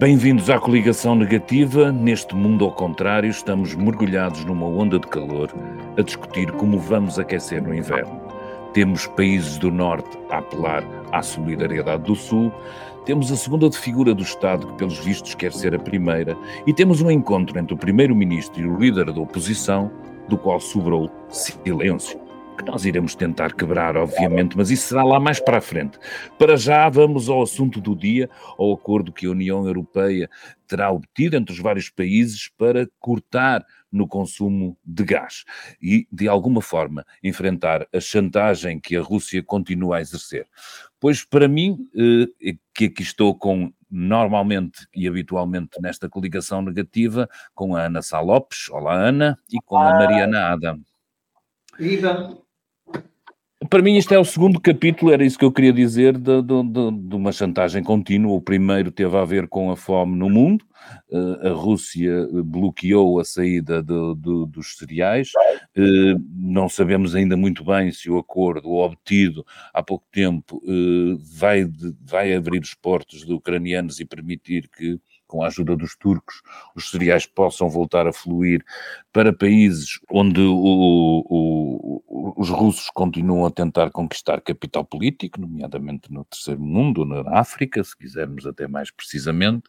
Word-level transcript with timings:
Bem-vindos 0.00 0.48
à 0.48 0.58
coligação 0.58 1.14
negativa. 1.14 1.92
Neste 1.92 2.34
mundo 2.34 2.64
ao 2.64 2.72
contrário, 2.72 3.28
estamos 3.28 3.74
mergulhados 3.74 4.42
numa 4.46 4.64
onda 4.64 4.98
de 4.98 5.06
calor 5.06 5.50
a 5.94 6.00
discutir 6.00 6.50
como 6.52 6.78
vamos 6.78 7.18
aquecer 7.18 7.62
no 7.62 7.74
inverno. 7.74 8.18
Temos 8.72 9.06
países 9.08 9.58
do 9.58 9.70
Norte 9.70 10.08
a 10.30 10.38
apelar 10.38 10.82
à 11.12 11.20
solidariedade 11.20 12.04
do 12.04 12.14
Sul, 12.14 12.50
temos 13.04 13.30
a 13.30 13.36
segunda 13.36 13.70
figura 13.70 14.14
do 14.14 14.22
Estado, 14.22 14.68
que 14.68 14.78
pelos 14.78 14.98
vistos 15.00 15.34
quer 15.34 15.52
ser 15.52 15.74
a 15.74 15.78
primeira, 15.78 16.34
e 16.66 16.72
temos 16.72 17.02
um 17.02 17.10
encontro 17.10 17.58
entre 17.58 17.74
o 17.74 17.76
Primeiro-Ministro 17.76 18.58
e 18.58 18.66
o 18.66 18.78
líder 18.78 19.12
da 19.12 19.20
oposição, 19.20 19.92
do 20.30 20.38
qual 20.38 20.58
sobrou 20.60 21.10
silêncio 21.28 22.29
que 22.60 22.70
nós 22.70 22.84
iremos 22.84 23.14
tentar 23.14 23.54
quebrar, 23.54 23.96
obviamente, 23.96 24.56
mas 24.56 24.70
isso 24.70 24.88
será 24.88 25.02
lá 25.02 25.18
mais 25.18 25.40
para 25.40 25.58
a 25.58 25.60
frente. 25.60 25.98
Para 26.38 26.56
já, 26.56 26.88
vamos 26.88 27.28
ao 27.28 27.42
assunto 27.42 27.80
do 27.80 27.96
dia, 27.96 28.28
ao 28.58 28.72
acordo 28.72 29.12
que 29.12 29.26
a 29.26 29.30
União 29.30 29.66
Europeia 29.66 30.28
terá 30.66 30.90
obtido 30.90 31.36
entre 31.36 31.52
os 31.52 31.58
vários 31.58 31.88
países 31.88 32.50
para 32.56 32.88
cortar 32.98 33.64
no 33.90 34.06
consumo 34.06 34.76
de 34.84 35.04
gás 35.04 35.44
e, 35.82 36.06
de 36.12 36.28
alguma 36.28 36.60
forma, 36.60 37.04
enfrentar 37.22 37.88
a 37.92 37.98
chantagem 38.00 38.78
que 38.78 38.94
a 38.96 39.02
Rússia 39.02 39.42
continua 39.42 39.96
a 39.96 40.00
exercer. 40.00 40.46
Pois, 41.00 41.24
para 41.24 41.48
mim, 41.48 41.88
eh, 41.96 42.54
que 42.74 42.84
aqui 42.84 43.02
estou 43.02 43.34
com 43.34 43.72
normalmente 43.90 44.86
e 44.94 45.08
habitualmente 45.08 45.80
nesta 45.80 46.08
coligação 46.08 46.62
negativa 46.62 47.28
com 47.54 47.74
a 47.74 47.86
Ana 47.86 48.02
Sá 48.02 48.20
Lopes, 48.20 48.68
olá 48.70 48.94
Ana, 48.94 49.38
e 49.50 49.58
com 49.64 49.76
a 49.76 49.94
Mariana 49.94 50.52
Adam. 50.52 50.80
Viva! 51.78 52.49
Para 53.70 53.82
mim, 53.82 53.96
isto 53.96 54.12
é 54.12 54.18
o 54.18 54.24
segundo 54.24 54.60
capítulo, 54.60 55.12
era 55.12 55.24
isso 55.24 55.38
que 55.38 55.44
eu 55.44 55.52
queria 55.52 55.72
dizer, 55.72 56.18
de, 56.18 56.42
de, 56.42 56.62
de, 56.64 56.90
de, 56.90 57.14
uma 57.14 57.30
chantagem 57.30 57.84
contínua. 57.84 58.32
O 58.32 58.40
primeiro 58.40 58.90
teve 58.90 59.16
a 59.16 59.24
ver 59.24 59.46
com 59.46 59.70
a 59.70 59.76
fome 59.76 60.16
no 60.18 60.28
mundo, 60.28 60.64
uh, 61.08 61.46
a 61.46 61.52
Rússia 61.52 62.26
bloqueou 62.44 63.20
a 63.20 63.24
saída 63.24 63.80
dos 63.80 64.76
cereais. 64.76 65.30
Uh, 65.78 66.20
não 66.34 66.68
sabemos 66.68 67.14
ainda 67.14 67.36
muito 67.36 67.64
bem 67.64 67.92
se 67.92 68.10
o 68.10 68.18
acordo 68.18 68.72
obtido 68.72 69.46
há 69.72 69.80
pouco 69.84 70.04
tempo 70.10 70.60
uh, 70.64 71.16
vai, 71.38 71.64
vai 72.04 72.34
abrir 72.34 72.62
os 72.62 72.74
portos 72.74 73.24
de 73.24 73.32
ucranianos 73.32 74.00
e 74.00 74.04
permitir 74.04 74.68
que 74.68 74.98
com 75.30 75.44
a 75.44 75.46
ajuda 75.46 75.76
dos 75.76 75.94
turcos, 75.94 76.42
os 76.74 76.90
cereais 76.90 77.24
possam 77.24 77.70
voltar 77.70 78.04
a 78.04 78.12
fluir 78.12 78.64
para 79.12 79.32
países 79.32 79.98
onde 80.10 80.40
o, 80.40 81.24
o, 81.28 82.02
os 82.36 82.48
russos 82.48 82.88
continuam 82.90 83.44
a 83.44 83.50
tentar 83.50 83.90
conquistar 83.90 84.40
capital 84.40 84.84
político, 84.84 85.40
nomeadamente 85.40 86.12
no 86.12 86.24
terceiro 86.24 86.60
mundo, 86.60 87.04
na 87.04 87.38
África, 87.38 87.82
se 87.82 87.96
quisermos 87.96 88.46
até 88.46 88.68
mais 88.68 88.90
precisamente, 88.90 89.64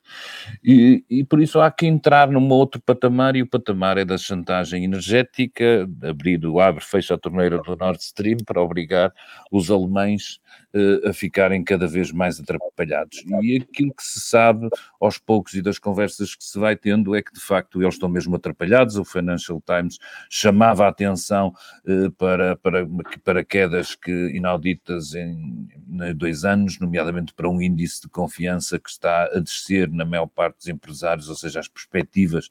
e, 0.63 1.03
e 1.09 1.23
por 1.23 1.41
isso 1.41 1.59
há 1.59 1.71
que 1.71 1.85
entrar 1.85 2.29
num 2.29 2.47
outro 2.49 2.81
patamar, 2.81 3.35
e 3.35 3.41
o 3.41 3.47
patamar 3.47 3.97
é 3.97 4.05
da 4.05 4.17
chantagem 4.17 4.83
energética, 4.83 5.87
abrir 6.03 6.45
o 6.45 6.59
abre, 6.59 6.83
fecha 6.83 7.15
a 7.15 7.17
torneira 7.17 7.57
do 7.61 7.75
Nord 7.75 8.01
Stream 8.01 8.37
para 8.45 8.61
obrigar 8.61 9.13
os 9.51 9.69
alemães 9.69 10.39
uh, 10.73 11.09
a 11.09 11.13
ficarem 11.13 11.63
cada 11.63 11.87
vez 11.87 12.11
mais 12.11 12.39
atrapalhados. 12.39 13.23
E 13.41 13.57
aquilo 13.57 13.93
que 13.93 14.03
se 14.03 14.19
sabe 14.19 14.69
aos 14.99 15.17
poucos 15.17 15.53
e 15.53 15.61
das 15.61 15.79
conversas 15.79 16.35
que 16.35 16.43
se 16.43 16.57
vai 16.57 16.75
tendo 16.75 17.15
é 17.15 17.21
que 17.21 17.33
de 17.33 17.41
facto 17.41 17.81
eles 17.81 17.95
estão 17.95 18.09
mesmo 18.09 18.35
atrapalhados. 18.35 18.95
O 18.95 19.05
Financial 19.31 19.61
Times 19.65 19.97
chamava 20.29 20.85
a 20.85 20.89
atenção 20.89 21.53
uh, 21.85 22.11
para, 22.11 22.55
para, 22.57 22.87
para 23.23 23.43
quedas 23.43 23.95
que 23.95 24.11
inauditas 24.35 25.13
em, 25.15 25.67
em 25.89 26.15
dois 26.15 26.45
anos, 26.45 26.79
nomeadamente 26.79 27.33
para 27.33 27.49
um 27.49 27.61
índice 27.61 28.01
de 28.01 28.09
confiança 28.09 28.79
que 28.79 28.89
está 28.89 29.25
a 29.25 29.39
descer 29.39 29.89
na 29.89 30.05
maior 30.05 30.27
parte 30.27 30.57
dos 30.57 30.67
empresários, 30.67 31.29
ou 31.29 31.35
seja, 31.35 31.59
as 31.59 31.67
perspectivas 31.67 32.49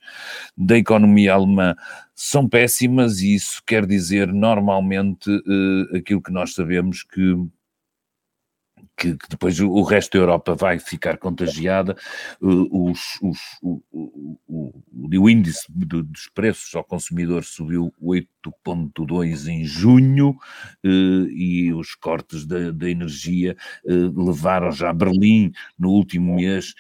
da 0.57 0.77
economia 0.77 1.35
alemã 1.35 1.75
são 2.15 2.49
péssimas 2.49 3.21
e 3.21 3.35
isso 3.35 3.63
quer 3.67 3.87
dizer 3.87 4.33
normalmente 4.33 5.31
uh, 5.31 5.97
aquilo 5.97 6.23
que 6.23 6.33
nós 6.33 6.55
sabemos 6.55 7.03
que 7.03 7.35
que, 9.01 9.17
que, 9.17 9.29
depois 9.31 9.59
o 9.59 9.83
resto 9.83 10.13
da 10.13 10.19
Europa 10.19 10.55
vai 10.55 10.79
ficar 10.79 11.17
contagiada, 11.17 11.97
os, 12.39 13.19
os, 13.23 13.39
o, 13.63 13.83
o, 13.91 14.75
o, 14.93 15.31
índice 15.31 15.65
dos 15.73 16.29
preços 16.35 16.75
ao 16.75 16.85
consumidor 16.85 17.45
subiu 17.45 17.95
8,2 18.03 19.49
em 19.49 19.65
junho 19.65 20.37
eh, 20.85 20.89
e 21.31 21.73
os 21.73 21.95
cortes 21.95 22.45
da, 22.45 22.71
da 22.71 22.91
energia 22.91 23.57
eh, 23.87 23.93
levaram 24.15 24.71
já 24.71 24.93
Berlim 24.93 25.53
no 25.79 25.91
último 25.91 26.35
mês 26.37 26.75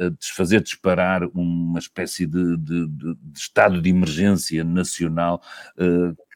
a 0.00 0.08
desfazer 0.18 0.62
disparar 0.62 1.24
uma 1.28 1.78
espécie 1.78 2.26
de, 2.26 2.56
de, 2.56 2.88
de 2.88 3.16
estado 3.36 3.80
de 3.80 3.90
emergência 3.90 4.64
nacional 4.64 5.40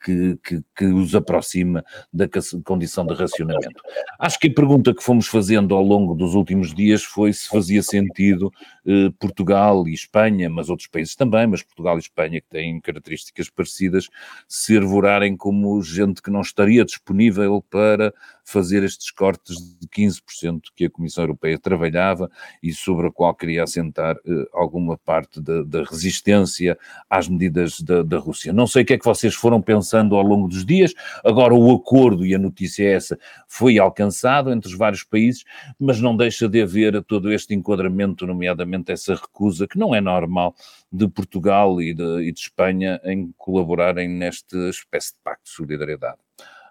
que, 0.00 0.38
que, 0.42 0.62
que, 0.76 0.84
os 0.86 1.14
aproxima 1.14 1.84
da 2.12 2.28
condição 2.64 3.06
de 3.06 3.14
racionamento. 3.14 3.82
Acho 4.18 4.38
que 4.38 4.48
a 4.48 4.54
pergunta 4.54 4.94
que 4.94 5.02
fomos 5.02 5.26
fazendo 5.26 5.74
ao 5.74 5.82
longo 5.82 6.14
dos 6.14 6.34
últimos 6.34 6.74
dias 6.74 7.02
foi 7.02 7.32
se 7.32 7.48
fazia 7.48 7.82
sentido 7.82 8.50
eh, 8.86 9.10
Portugal 9.18 9.86
e 9.88 9.92
Espanha, 9.92 10.48
mas 10.48 10.70
outros 10.70 10.88
países 10.88 11.14
também, 11.14 11.46
mas 11.46 11.62
Portugal 11.62 11.96
e 11.96 12.00
Espanha, 12.00 12.40
que 12.40 12.48
têm 12.48 12.80
características 12.80 13.50
parecidas, 13.50 14.08
se 14.46 14.76
arvorarem 14.76 15.36
como 15.36 15.82
gente 15.82 16.22
que 16.22 16.30
não 16.30 16.40
estaria 16.40 16.84
disponível 16.84 17.62
para 17.68 18.14
fazer 18.44 18.82
estes 18.82 19.10
cortes 19.10 19.56
de 19.78 19.86
15% 19.88 20.60
que 20.74 20.86
a 20.86 20.90
Comissão 20.90 21.24
Europeia 21.24 21.58
trabalhava 21.58 22.30
e 22.62 22.72
sobre 22.72 23.08
a 23.08 23.10
qual 23.10 23.34
queria 23.34 23.64
assentar 23.64 24.16
eh, 24.24 24.48
alguma 24.54 24.96
parte 24.96 25.40
da, 25.40 25.62
da 25.62 25.82
resistência 25.82 26.78
às 27.10 27.28
medidas 27.28 27.80
da, 27.80 28.02
da 28.02 28.18
Rússia. 28.18 28.52
Não 28.52 28.66
sei 28.66 28.82
o 28.82 28.86
que 28.86 28.94
é 28.94 28.98
que 28.98 29.04
vocês 29.04 29.34
foram 29.34 29.60
pensando 29.60 29.87
avançando 29.88 30.16
ao 30.16 30.22
longo 30.22 30.48
dos 30.48 30.64
dias. 30.64 30.94
Agora 31.24 31.54
o 31.54 31.74
acordo, 31.74 32.26
e 32.26 32.34
a 32.34 32.38
notícia 32.38 32.84
é 32.84 32.92
essa, 32.92 33.18
foi 33.46 33.78
alcançado 33.78 34.52
entre 34.52 34.68
os 34.68 34.76
vários 34.76 35.02
países, 35.02 35.44
mas 35.78 36.00
não 36.00 36.16
deixa 36.16 36.48
de 36.48 36.60
haver 36.62 37.02
todo 37.04 37.32
este 37.32 37.54
enquadramento, 37.54 38.26
nomeadamente 38.26 38.92
essa 38.92 39.14
recusa, 39.14 39.66
que 39.66 39.78
não 39.78 39.94
é 39.94 40.00
normal, 40.00 40.54
de 40.92 41.08
Portugal 41.08 41.80
e 41.80 41.94
de, 41.94 42.22
e 42.22 42.32
de 42.32 42.40
Espanha 42.40 43.00
em 43.04 43.32
colaborarem 43.36 44.08
nesta 44.08 44.56
espécie 44.68 45.14
de 45.14 45.20
pacto 45.24 45.44
de 45.44 45.50
solidariedade. 45.50 46.18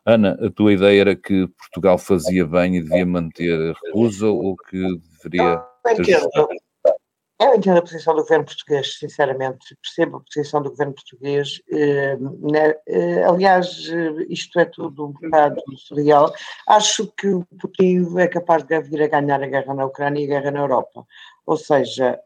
Ana, 0.06 0.38
a 0.42 0.50
tua 0.50 0.72
ideia 0.72 1.02
era 1.02 1.16
que 1.16 1.48
Portugal 1.48 1.98
fazia 1.98 2.46
bem 2.46 2.78
e 2.78 2.82
devia 2.82 3.06
manter 3.06 3.60
a 3.60 3.74
recusa 3.86 4.28
ou 4.28 4.56
que 4.56 4.82
deveria. 5.22 5.62
Não, 6.34 6.48
eu 7.40 7.53
entendo 7.53 7.78
a 7.78 7.81
posição 7.81 8.16
do 8.16 8.24
governo 8.24 8.46
português, 8.46 8.98
sinceramente, 8.98 9.78
percebo 9.81 10.18
a 10.18 10.22
posição 10.22 10.59
do 10.59 10.72
governo 10.72 10.94
português. 10.94 11.62
Eh, 11.72 12.18
né, 12.18 12.75
eh, 12.88 13.24
aliás, 13.24 13.88
eh, 13.92 14.25
isto 14.28 14.59
é 14.59 14.66
tudo 14.66 15.06
um 15.06 15.12
bocado 15.12 15.62
surreal. 15.78 16.34
Acho 16.68 17.06
que 17.16 17.28
o 17.28 17.46
Putin 17.59 18.18
é 18.18 18.28
capaz 18.28 18.64
de 18.64 18.81
vir 18.81 19.03
a 19.03 19.08
ganhar 19.08 19.42
a 19.44 19.48
guerra 19.48 19.74
na 19.75 19.86
Ucrânia 19.86 20.20
e 20.20 20.24
a 20.25 20.28
guerra 20.28 20.52
na 20.52 20.59
Europa. 20.62 21.06
Ou 21.46 21.58
seja, 21.58 22.20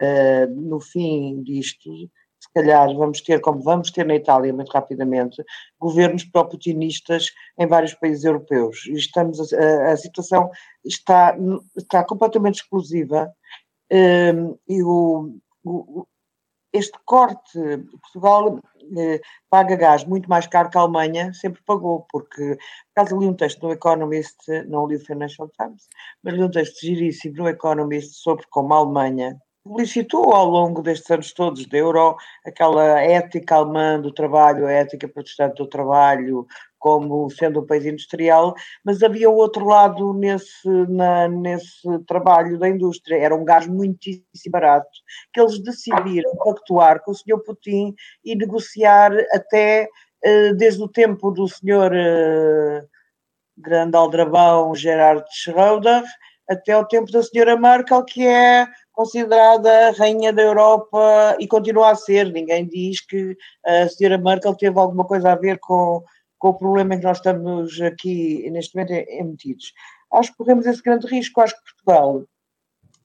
no 0.55 0.79
fim 0.79 1.43
disto, 1.43 1.91
se 2.39 2.51
calhar 2.55 2.87
vamos 2.95 3.21
ter, 3.21 3.39
como 3.39 3.61
vamos 3.61 3.91
ter 3.91 4.05
na 4.05 4.15
Itália 4.15 4.51
muito 4.51 4.71
rapidamente, 4.71 5.43
governos 5.79 6.23
pró-putinistas 6.23 7.27
em 7.59 7.67
vários 7.67 7.93
países 7.93 8.23
europeus. 8.23 8.87
Estamos 8.87 9.53
a, 9.53 9.91
a 9.91 9.97
situação 9.97 10.49
está, 10.83 11.37
está 11.77 12.03
completamente 12.03 12.61
explosiva 12.61 13.31
e 13.91 14.83
o, 14.83 15.35
o, 15.63 16.07
este 16.73 16.97
corte, 17.05 17.59
Portugal 18.01 18.59
eh, 18.97 19.19
paga 19.49 19.75
gás 19.75 20.05
muito 20.05 20.29
mais 20.29 20.47
caro 20.47 20.69
que 20.69 20.77
a 20.77 20.81
Alemanha, 20.81 21.33
sempre 21.33 21.61
pagou, 21.65 22.05
porque, 22.09 22.55
por 22.55 22.93
causa 22.95 23.17
li 23.17 23.27
um 23.27 23.33
texto 23.33 23.61
no 23.63 23.73
Economist, 23.73 24.37
não 24.67 24.87
li 24.87 24.95
o 24.95 25.05
Financial 25.05 25.49
Times, 25.49 25.87
mas 26.23 26.33
li 26.33 26.43
um 26.43 26.51
texto 26.51 26.79
giríssimo 26.79 27.37
no 27.37 27.49
Economist 27.49 28.13
sobre 28.15 28.45
como 28.49 28.73
a 28.73 28.77
Alemanha 28.77 29.37
publicitou 29.63 30.33
ao 30.33 30.47
longo 30.49 30.81
destes 30.81 31.09
anos 31.11 31.33
todos 31.33 31.65
da 31.67 31.77
Euro 31.77 32.15
aquela 32.45 32.99
ética 33.01 33.55
alemã 33.55 33.99
do 33.99 34.11
trabalho, 34.11 34.65
a 34.65 34.71
ética 34.71 35.07
protestante 35.07 35.57
do 35.57 35.67
trabalho, 35.67 36.47
como 36.81 37.29
sendo 37.29 37.61
um 37.61 37.65
país 37.65 37.85
industrial, 37.85 38.55
mas 38.83 39.03
havia 39.03 39.29
outro 39.29 39.65
lado 39.65 40.13
nesse, 40.13 40.67
na, 40.89 41.27
nesse 41.27 41.87
trabalho 42.07 42.57
da 42.57 42.67
indústria. 42.67 43.17
Era 43.17 43.35
um 43.35 43.45
gás 43.45 43.67
muitíssimo 43.67 44.51
barato, 44.51 44.89
que 45.31 45.39
eles 45.39 45.61
decidiram 45.63 46.35
pactuar 46.43 47.01
com 47.03 47.11
o 47.11 47.15
Sr. 47.15 47.39
Putin 47.45 47.93
e 48.25 48.35
negociar 48.35 49.11
até 49.31 49.87
uh, 50.25 50.55
desde 50.55 50.81
o 50.81 50.87
tempo 50.87 51.29
do 51.29 51.47
Sr. 51.47 51.91
Uh, 51.93 52.87
grande 53.55 53.95
aldrabão 53.95 54.73
Gerard 54.73 55.23
Schroeder 55.31 56.03
até 56.49 56.75
o 56.75 56.85
tempo 56.85 57.11
da 57.11 57.19
Sra. 57.19 57.55
Merkel, 57.55 58.03
que 58.03 58.25
é 58.25 58.67
considerada 58.91 59.89
a 59.89 59.91
rainha 59.91 60.33
da 60.33 60.41
Europa 60.41 61.37
e 61.39 61.47
continua 61.47 61.91
a 61.91 61.95
ser. 61.95 62.31
Ninguém 62.31 62.67
diz 62.67 63.05
que 63.05 63.37
a 63.65 63.85
Sra. 63.85 64.17
Merkel 64.17 64.55
teve 64.55 64.77
alguma 64.79 65.05
coisa 65.05 65.31
a 65.31 65.35
ver 65.35 65.59
com 65.59 66.03
com 66.41 66.49
o 66.49 66.53
problema 66.55 66.95
em 66.95 66.99
que 66.99 67.05
nós 67.05 67.17
estamos 67.17 67.79
aqui 67.79 68.49
neste 68.49 68.75
momento 68.75 68.93
emitidos. 68.93 69.73
Acho 70.11 70.31
que 70.31 70.37
corremos 70.37 70.65
esse 70.65 70.81
grande 70.81 71.05
risco. 71.05 71.39
Acho 71.39 71.55
que 71.55 71.63
Portugal 71.63 72.23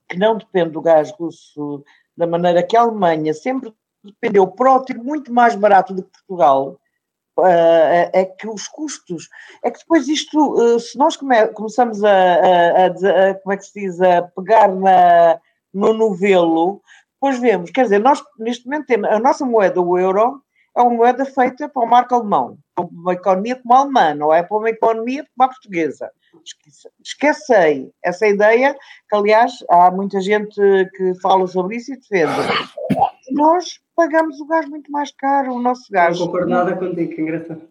que 0.09 0.17
não 0.17 0.37
depende 0.37 0.71
do 0.71 0.81
gás 0.81 1.11
russo 1.11 1.83
da 2.15 2.25
maneira 2.25 2.63
que 2.63 2.75
a 2.75 2.81
Alemanha 2.81 3.33
sempre 3.33 3.71
dependeu 4.03 4.47
para 4.47 4.79
ter 4.79 4.97
muito 4.97 5.31
mais 5.31 5.55
barato 5.55 5.93
do 5.93 6.03
que 6.03 6.11
Portugal, 6.11 6.77
Uh, 7.39 8.09
é 8.13 8.25
que 8.25 8.49
os 8.49 8.67
custos, 8.67 9.29
é 9.63 9.69
que 9.69 9.77
depois 9.77 10.07
isto, 10.07 10.39
uh, 10.55 10.79
se 10.79 10.97
nós 10.97 11.15
come, 11.15 11.45
começamos 11.49 12.03
a, 12.03 12.09
a, 12.09 12.85
a, 12.87 13.29
a, 13.29 13.35
como 13.35 13.53
é 13.53 13.57
que 13.57 13.63
se 13.63 13.79
diz, 13.79 14.01
a 14.01 14.23
pegar 14.23 14.69
na, 14.69 15.39
no 15.71 15.93
novelo, 15.93 16.81
depois 17.13 17.37
vemos, 17.37 17.69
quer 17.69 17.83
dizer, 17.83 17.99
nós 17.99 18.23
neste 18.39 18.65
momento 18.65 18.87
temos, 18.87 19.07
a 19.11 19.19
nossa 19.19 19.45
moeda, 19.45 19.79
o 19.79 19.99
euro, 19.99 20.41
é 20.77 20.81
uma 20.81 20.91
moeda 20.91 21.25
feita 21.25 21.67
para 21.67 21.83
o 21.83 21.87
marco 21.87 22.13
alemão, 22.13 22.57
para 22.75 22.85
uma 22.85 23.13
economia 23.13 23.55
como 23.55 23.73
a 23.73 23.79
alemã, 23.79 24.13
não 24.13 24.33
é 24.33 24.43
para 24.43 24.57
uma 24.57 24.69
economia 24.69 25.25
como 25.35 25.49
a 25.49 25.51
portuguesa. 25.51 26.11
Esquecei 27.03 27.89
essa 28.03 28.27
ideia, 28.27 28.75
que 29.09 29.15
aliás 29.15 29.53
há 29.69 29.89
muita 29.89 30.21
gente 30.21 30.55
que 30.95 31.15
fala 31.19 31.47
sobre 31.47 31.77
isso 31.77 31.93
e 31.93 31.97
defende. 31.97 32.31
Nós 33.31 33.79
pagamos 33.95 34.39
o 34.39 34.45
gás 34.45 34.69
muito 34.69 34.91
mais 34.91 35.11
caro, 35.11 35.55
o 35.55 35.59
nosso 35.59 35.91
gás. 35.91 36.19
Não 36.19 36.27
concordo 36.27 36.49
nada 36.49 36.75
contigo, 36.75 37.15
que 37.15 37.21
engraçado. 37.21 37.61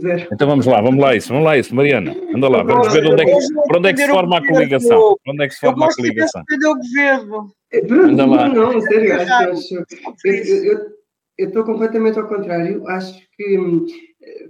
Zero. 0.00 0.26
Então 0.32 0.48
vamos 0.48 0.66
lá, 0.66 0.80
vamos 0.80 1.00
lá 1.00 1.14
isso, 1.14 1.28
vamos 1.28 1.44
lá 1.44 1.56
isso, 1.56 1.72
Mariana. 1.72 2.12
Anda 2.34 2.48
lá, 2.48 2.64
vamos 2.64 2.92
ver 2.92 3.06
onde 3.06 3.22
é 3.22 3.26
que, 3.26 3.76
onde 3.76 3.88
é 3.88 3.92
que 3.92 4.00
se 4.00 4.08
forma 4.08 4.38
a 4.38 4.44
coligação. 4.44 5.16
Onde 5.28 5.44
é 5.44 5.46
que 5.46 5.54
se 5.54 5.60
forma 5.60 5.86
a 5.86 5.94
coligação? 5.94 6.42
Eu 6.50 6.74
governo. 6.74 7.54
Anda 7.92 8.26
lá. 8.26 8.48
Não, 8.48 8.72
não, 8.72 8.80
sério, 8.80 9.14
acho, 9.14 9.74
eu 10.24 10.97
estou 11.38 11.64
completamente 11.64 12.18
ao 12.18 12.28
contrário. 12.28 12.86
Acho 12.88 13.20
que 13.36 13.58
hum, 13.58 13.86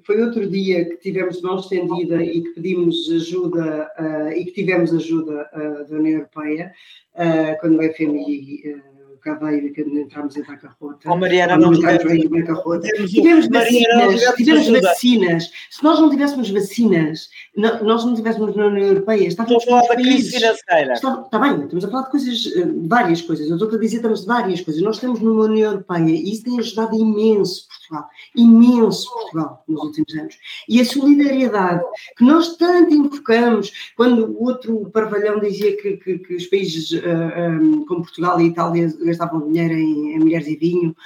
foi 0.04 0.22
outro 0.22 0.48
dia 0.48 0.84
que 0.84 0.96
tivemos 0.96 1.42
mão 1.42 1.58
estendida 1.58 2.22
e 2.22 2.42
que 2.42 2.50
pedimos 2.50 3.10
ajuda 3.10 3.90
uh, 3.98 4.32
e 4.32 4.44
que 4.44 4.52
tivemos 4.52 4.92
ajuda 4.92 5.48
uh, 5.52 5.88
da 5.88 5.96
União 5.96 6.18
Europeia, 6.18 6.72
uh, 7.14 7.60
quando 7.60 7.78
o 7.78 7.94
FMI 7.94 8.82
Caveira, 9.20 9.68
que 9.70 9.80
entramos 9.82 10.36
em 10.36 10.42
bancarrota. 10.42 11.10
Oh, 11.10 11.16
Mariana, 11.16 11.56
não 11.56 11.72
entramos 11.72 12.24
bancarrota. 12.26 12.88
Tivemos 13.06 13.48
vacinas, 13.48 14.34
tivemos 14.36 14.68
vacinas. 14.80 15.50
Se 15.70 15.84
nós 15.84 16.00
não 16.00 16.10
tivéssemos 16.10 16.50
vacinas, 16.50 17.28
nós 17.56 18.04
não 18.04 18.14
tivéssemos 18.14 18.54
na 18.56 18.66
União 18.66 18.86
Europeia, 18.86 19.26
estávamos 19.26 19.62
Estou 19.62 19.76
a 19.76 19.80
falar 19.82 19.94
da 19.94 20.02
crise 20.02 20.30
financeira. 20.30 20.92
Está, 20.92 21.22
está 21.22 21.38
bem, 21.38 21.62
estamos 21.62 21.84
a 21.84 21.90
falar 21.90 22.02
de 22.04 22.10
coisas, 22.10 22.52
eh, 22.56 22.66
várias 22.86 23.22
coisas. 23.22 23.48
Eu 23.48 23.56
estou 23.56 23.68
a 23.74 23.80
dizer, 23.80 23.96
estamos 23.96 24.20
de 24.20 24.26
várias 24.26 24.60
coisas. 24.60 24.82
Nós 24.82 24.96
estamos 24.96 25.20
numa 25.20 25.44
União 25.44 25.72
Europeia 25.72 26.10
e 26.10 26.32
isso 26.32 26.44
tem 26.44 26.58
ajudado 26.58 26.94
imenso 26.94 27.66
Portugal, 27.68 28.08
imenso 28.36 29.12
Portugal 29.12 29.64
nos 29.68 29.82
últimos 29.82 30.14
anos. 30.14 30.38
E 30.68 30.80
a 30.80 30.84
solidariedade 30.84 31.82
que 32.16 32.24
nós 32.24 32.56
tanto 32.56 32.94
invocamos, 32.94 33.72
quando 33.96 34.26
o 34.26 34.44
outro 34.44 34.90
parvalhão 34.90 35.40
dizia 35.40 35.76
que, 35.76 35.96
que, 35.96 36.18
que 36.18 36.34
os 36.34 36.46
países 36.46 36.90
uh, 36.90 36.96
eh, 37.04 37.48
um, 37.48 37.82
eh, 37.82 37.84
como 37.86 38.02
Portugal 38.02 38.40
e 38.40 38.46
Itália 38.46 38.88
gastavam 39.08 39.50
dinheiro 39.50 39.74
em, 39.74 40.14
em 40.14 40.18
mulheres 40.18 40.46
e 40.46 40.56
vinho, 40.56 40.96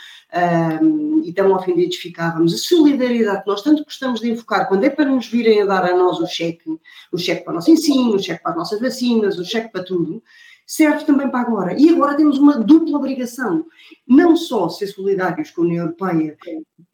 um, 0.82 1.22
e 1.24 1.32
tão 1.32 1.52
ofendidos 1.54 1.96
ficávamos. 1.96 2.54
A 2.54 2.58
solidariedade 2.58 3.42
que 3.42 3.48
nós 3.48 3.62
tanto 3.62 3.84
gostamos 3.84 4.20
de 4.20 4.30
invocar, 4.30 4.68
quando 4.68 4.84
é 4.84 4.90
para 4.90 5.06
nos 5.06 5.26
virem 5.26 5.62
a 5.62 5.66
dar 5.66 5.84
a 5.84 5.96
nós 5.96 6.18
o 6.20 6.26
cheque, 6.26 6.78
o 7.10 7.18
cheque 7.18 7.44
para 7.44 7.52
o 7.52 7.54
nosso 7.54 7.70
ensino, 7.70 8.14
o 8.14 8.18
cheque 8.18 8.42
para 8.42 8.52
as 8.52 8.58
nossas 8.58 8.80
vacinas, 8.80 9.38
o 9.38 9.44
cheque 9.44 9.72
para 9.72 9.84
tudo, 9.84 10.22
serve 10.66 11.04
também 11.04 11.30
para 11.30 11.40
agora. 11.40 11.78
E 11.78 11.88
agora 11.90 12.16
temos 12.16 12.38
uma 12.38 12.58
dupla 12.58 12.98
obrigação. 12.98 13.66
Não 14.06 14.36
só 14.36 14.68
ser 14.68 14.86
solidários 14.86 15.50
com 15.50 15.62
a 15.62 15.64
União 15.64 15.84
Europeia, 15.84 16.36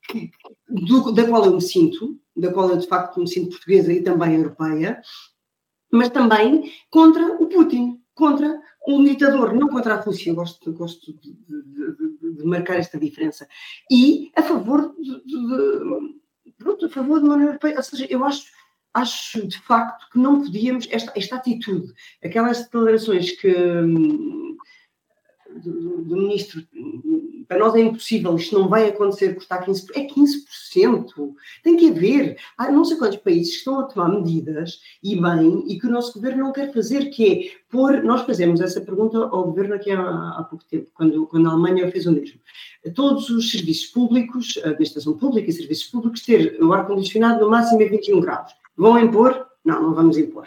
que, 0.08 0.31
do, 0.69 1.12
da 1.12 1.26
qual 1.26 1.44
eu 1.44 1.54
me 1.54 1.62
sinto, 1.62 2.19
da 2.37 2.52
qual 2.52 2.70
eu 2.70 2.76
de 2.76 2.87
facto 2.87 3.20
me 3.20 3.28
sinto 3.28 3.50
portuguesa 3.50 3.93
e 3.93 4.02
também 4.02 4.34
europeia, 4.34 5.00
mas 5.93 6.11
também 6.11 6.72
contra 6.90 7.37
o 7.40 7.46
Putin, 7.46 8.00
contra 8.19 8.61
um 8.87 9.05
ditador, 9.05 9.55
não 9.55 9.69
contra 9.69 9.94
a 9.94 10.00
Rússia, 10.00 10.35
gosto, 10.35 10.73
gosto 10.73 11.12
de, 11.12 11.32
de, 11.35 12.19
de, 12.20 12.35
de 12.35 12.44
marcar 12.44 12.76
esta 12.76 12.99
diferença, 12.99 13.47
e 13.88 14.32
a 14.35 14.43
favor 14.43 14.93
de, 14.99 16.53
pronto, 16.59 16.87
a 16.87 16.88
favor 16.88 17.20
de 17.20 17.26
uma 17.26 17.37
União 17.37 17.49
Europeia, 17.50 17.76
ou 17.76 17.82
seja, 17.82 18.06
eu 18.11 18.25
acho, 18.25 18.47
acho 18.93 19.47
de 19.47 19.56
facto 19.61 20.11
que 20.11 20.19
não 20.19 20.43
podíamos, 20.43 20.88
esta, 20.91 21.12
esta 21.15 21.37
atitude, 21.37 21.93
aquelas 22.25 22.65
declarações 22.65 23.31
que 23.41 23.55
hum, 23.56 24.48
do, 25.56 26.03
do, 26.03 26.17
ministro, 26.17 26.62
para 27.47 27.59
nós 27.59 27.75
é 27.75 27.81
impossível, 27.81 28.37
isto 28.37 28.59
não 28.59 28.69
vai 28.69 28.89
acontecer 28.89 29.35
por 29.35 29.43
estar 29.43 29.65
15%, 29.65 29.87
é 29.95 30.06
15%. 30.06 31.35
Tem 31.62 31.77
que 31.77 31.91
haver. 31.91 32.37
Há 32.56 32.71
não 32.71 32.85
sei 32.85 32.97
quantos 32.97 33.19
países 33.19 33.53
que 33.53 33.59
estão 33.59 33.81
a 33.81 33.85
tomar 33.85 34.09
medidas, 34.09 34.81
e 35.03 35.21
bem, 35.21 35.65
e 35.67 35.79
que 35.79 35.87
o 35.87 35.91
nosso 35.91 36.12
governo 36.15 36.45
não 36.45 36.53
quer 36.53 36.73
fazer, 36.73 37.06
que 37.11 37.27
é 37.27 37.50
pôr, 37.71 38.03
nós 38.03 38.23
fazemos 38.23 38.61
essa 38.61 38.81
pergunta 38.81 39.19
ao 39.19 39.45
governo 39.45 39.75
aqui 39.75 39.91
há, 39.91 40.00
há 40.39 40.47
pouco 40.49 40.65
tempo, 40.65 40.91
quando, 40.95 41.27
quando 41.27 41.49
a 41.49 41.53
Alemanha 41.53 41.91
fez 41.91 42.06
o 42.06 42.12
mesmo. 42.12 42.39
Todos 42.95 43.31
os 43.31 43.50
serviços 43.50 43.87
públicos, 43.87 44.59
administração 44.62 45.17
pública 45.17 45.50
e 45.50 45.53
serviços 45.53 45.87
públicos, 45.87 46.23
ter 46.23 46.59
o 46.62 46.73
ar-condicionado 46.73 47.41
no 47.41 47.50
máximo 47.50 47.83
a 47.83 47.89
21 47.89 48.21
graus. 48.21 48.53
Vão 48.77 48.99
impor? 48.99 49.47
Não, 49.65 49.83
não 49.83 49.95
vamos 49.95 50.17
impor. 50.17 50.47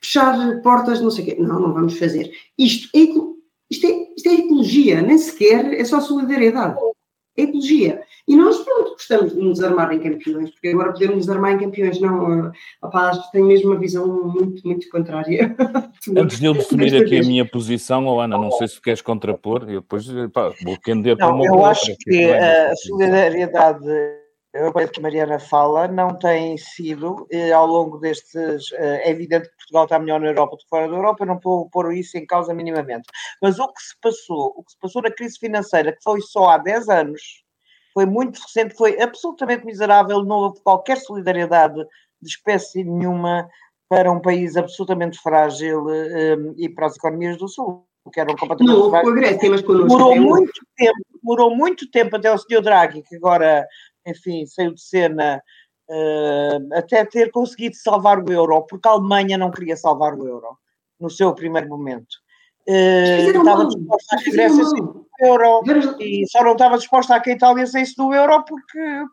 Fechar 0.00 0.60
portas, 0.62 1.00
não 1.00 1.10
sei 1.10 1.24
o 1.24 1.26
quê. 1.26 1.36
Não, 1.38 1.58
não 1.58 1.72
vamos 1.72 1.98
fazer. 1.98 2.30
Isto 2.58 2.88
é 2.94 3.34
isto 3.70 3.86
é, 3.86 4.03
isto 4.24 4.28
é 4.28 4.34
ecologia, 4.34 5.02
nem 5.02 5.18
sequer 5.18 5.74
é 5.74 5.84
só 5.84 6.00
solidariedade. 6.00 6.76
É 7.36 7.42
ecologia. 7.42 8.00
E 8.26 8.36
nós, 8.36 8.58
pronto, 8.58 8.92
gostamos 8.92 9.34
de 9.34 9.40
nos 9.40 9.62
armar 9.62 9.92
em 9.92 9.98
campeões, 9.98 10.50
porque 10.50 10.68
agora 10.68 10.92
podemos 10.92 11.16
nos 11.16 11.28
armar 11.28 11.52
em 11.52 11.58
campeões. 11.58 12.00
Não, 12.00 12.50
rapaz, 12.82 13.18
tenho 13.32 13.46
mesmo 13.46 13.72
uma 13.72 13.78
visão 13.78 14.06
muito, 14.06 14.66
muito 14.66 14.88
contrária. 14.88 15.54
Antes 16.16 16.38
de 16.38 16.46
eu 16.46 16.54
definir 16.54 17.02
aqui 17.02 17.18
a 17.18 17.22
minha 17.22 17.44
posição, 17.44 18.06
oh 18.06 18.20
Ana, 18.20 18.38
não 18.38 18.52
sei 18.52 18.68
se 18.68 18.80
queres 18.80 19.02
contrapor, 19.02 19.68
eu 19.68 19.80
depois 19.80 20.06
pá, 20.32 20.52
vou 20.64 20.78
quender 20.80 21.16
para 21.16 21.34
uma 21.34 21.44
Eu 21.44 21.54
outra, 21.54 21.70
acho 21.70 21.96
que 21.98 22.24
a 22.24 22.74
solidariedade 22.76 23.84
europeia 24.60 24.88
que 24.88 25.00
a 25.00 25.02
Mariana 25.02 25.38
fala 25.38 25.88
não 25.88 26.16
tem 26.16 26.56
sido, 26.56 27.26
eh, 27.30 27.52
ao 27.52 27.66
longo 27.66 27.98
destes. 27.98 28.72
Eh, 28.72 29.08
é 29.08 29.10
evidente 29.10 29.48
que 29.48 29.56
Portugal 29.56 29.84
está 29.84 29.98
melhor 29.98 30.20
na 30.20 30.28
Europa 30.28 30.56
do 30.56 30.62
que 30.62 30.68
fora 30.68 30.88
da 30.88 30.96
Europa, 30.96 31.26
não 31.26 31.40
vou 31.42 31.68
pôr 31.70 31.92
isso 31.94 32.16
em 32.16 32.24
causa 32.24 32.54
minimamente. 32.54 33.08
Mas 33.42 33.58
o 33.58 33.66
que 33.66 33.82
se 33.82 33.94
passou, 34.00 34.54
o 34.56 34.62
que 34.62 34.72
se 34.72 34.78
passou 34.78 35.02
na 35.02 35.10
crise 35.10 35.38
financeira, 35.38 35.92
que 35.92 36.02
foi 36.02 36.20
só 36.20 36.50
há 36.50 36.58
10 36.58 36.88
anos, 36.88 37.20
foi 37.92 38.06
muito 38.06 38.40
recente, 38.40 38.76
foi 38.76 39.00
absolutamente 39.00 39.64
miserável, 39.64 40.24
não 40.24 40.36
houve 40.36 40.60
qualquer 40.62 40.98
solidariedade 40.98 41.76
de 42.20 42.28
espécie 42.28 42.82
nenhuma 42.84 43.48
para 43.88 44.10
um 44.10 44.20
país 44.20 44.56
absolutamente 44.56 45.18
frágil 45.18 45.88
eh, 45.90 46.36
e 46.56 46.68
para 46.68 46.86
as 46.86 46.96
economias 46.96 47.36
do 47.38 47.48
Sul, 47.48 47.86
que 48.12 48.20
eram 48.20 48.34
completamente 48.36 48.76
não, 48.76 48.90
frágeis. 48.90 49.14
Grécia, 49.14 49.50
mas 49.50 49.62
demorou 49.62 50.16
muito 50.16 50.60
tempo, 50.76 50.98
demorou 51.22 51.56
muito 51.56 51.90
tempo 51.90 52.16
até 52.16 52.32
o 52.32 52.38
Sr. 52.38 52.62
Draghi, 52.62 53.02
que 53.02 53.16
agora 53.16 53.66
enfim, 54.06 54.46
saiu 54.46 54.74
de 54.74 54.82
cena 54.82 55.42
uh, 55.88 56.76
até 56.78 57.04
ter 57.04 57.30
conseguido 57.30 57.76
salvar 57.76 58.18
o 58.18 58.32
euro, 58.32 58.62
porque 58.62 58.88
a 58.88 58.92
Alemanha 58.92 59.38
não 59.38 59.50
queria 59.50 59.76
salvar 59.76 60.14
o 60.14 60.26
euro 60.26 60.58
no 61.00 61.10
seu 61.10 61.34
primeiro 61.34 61.68
momento. 61.68 62.22
Uh, 62.66 63.30
estava 63.30 63.66
disposta 63.66 64.16
a 64.16 64.22
Grécia 64.22 64.64
saísse 64.64 64.74
do 64.74 65.06
euro 65.20 65.60
e 66.00 66.26
só 66.28 66.42
não 66.42 66.52
estava 66.52 66.78
disposta 66.78 67.14
a 67.14 67.20
que 67.20 67.30
a 67.30 67.34
Itália 67.34 67.66
saísse 67.66 67.94
do 67.94 68.14
euro 68.14 68.42
porque, 68.44 69.04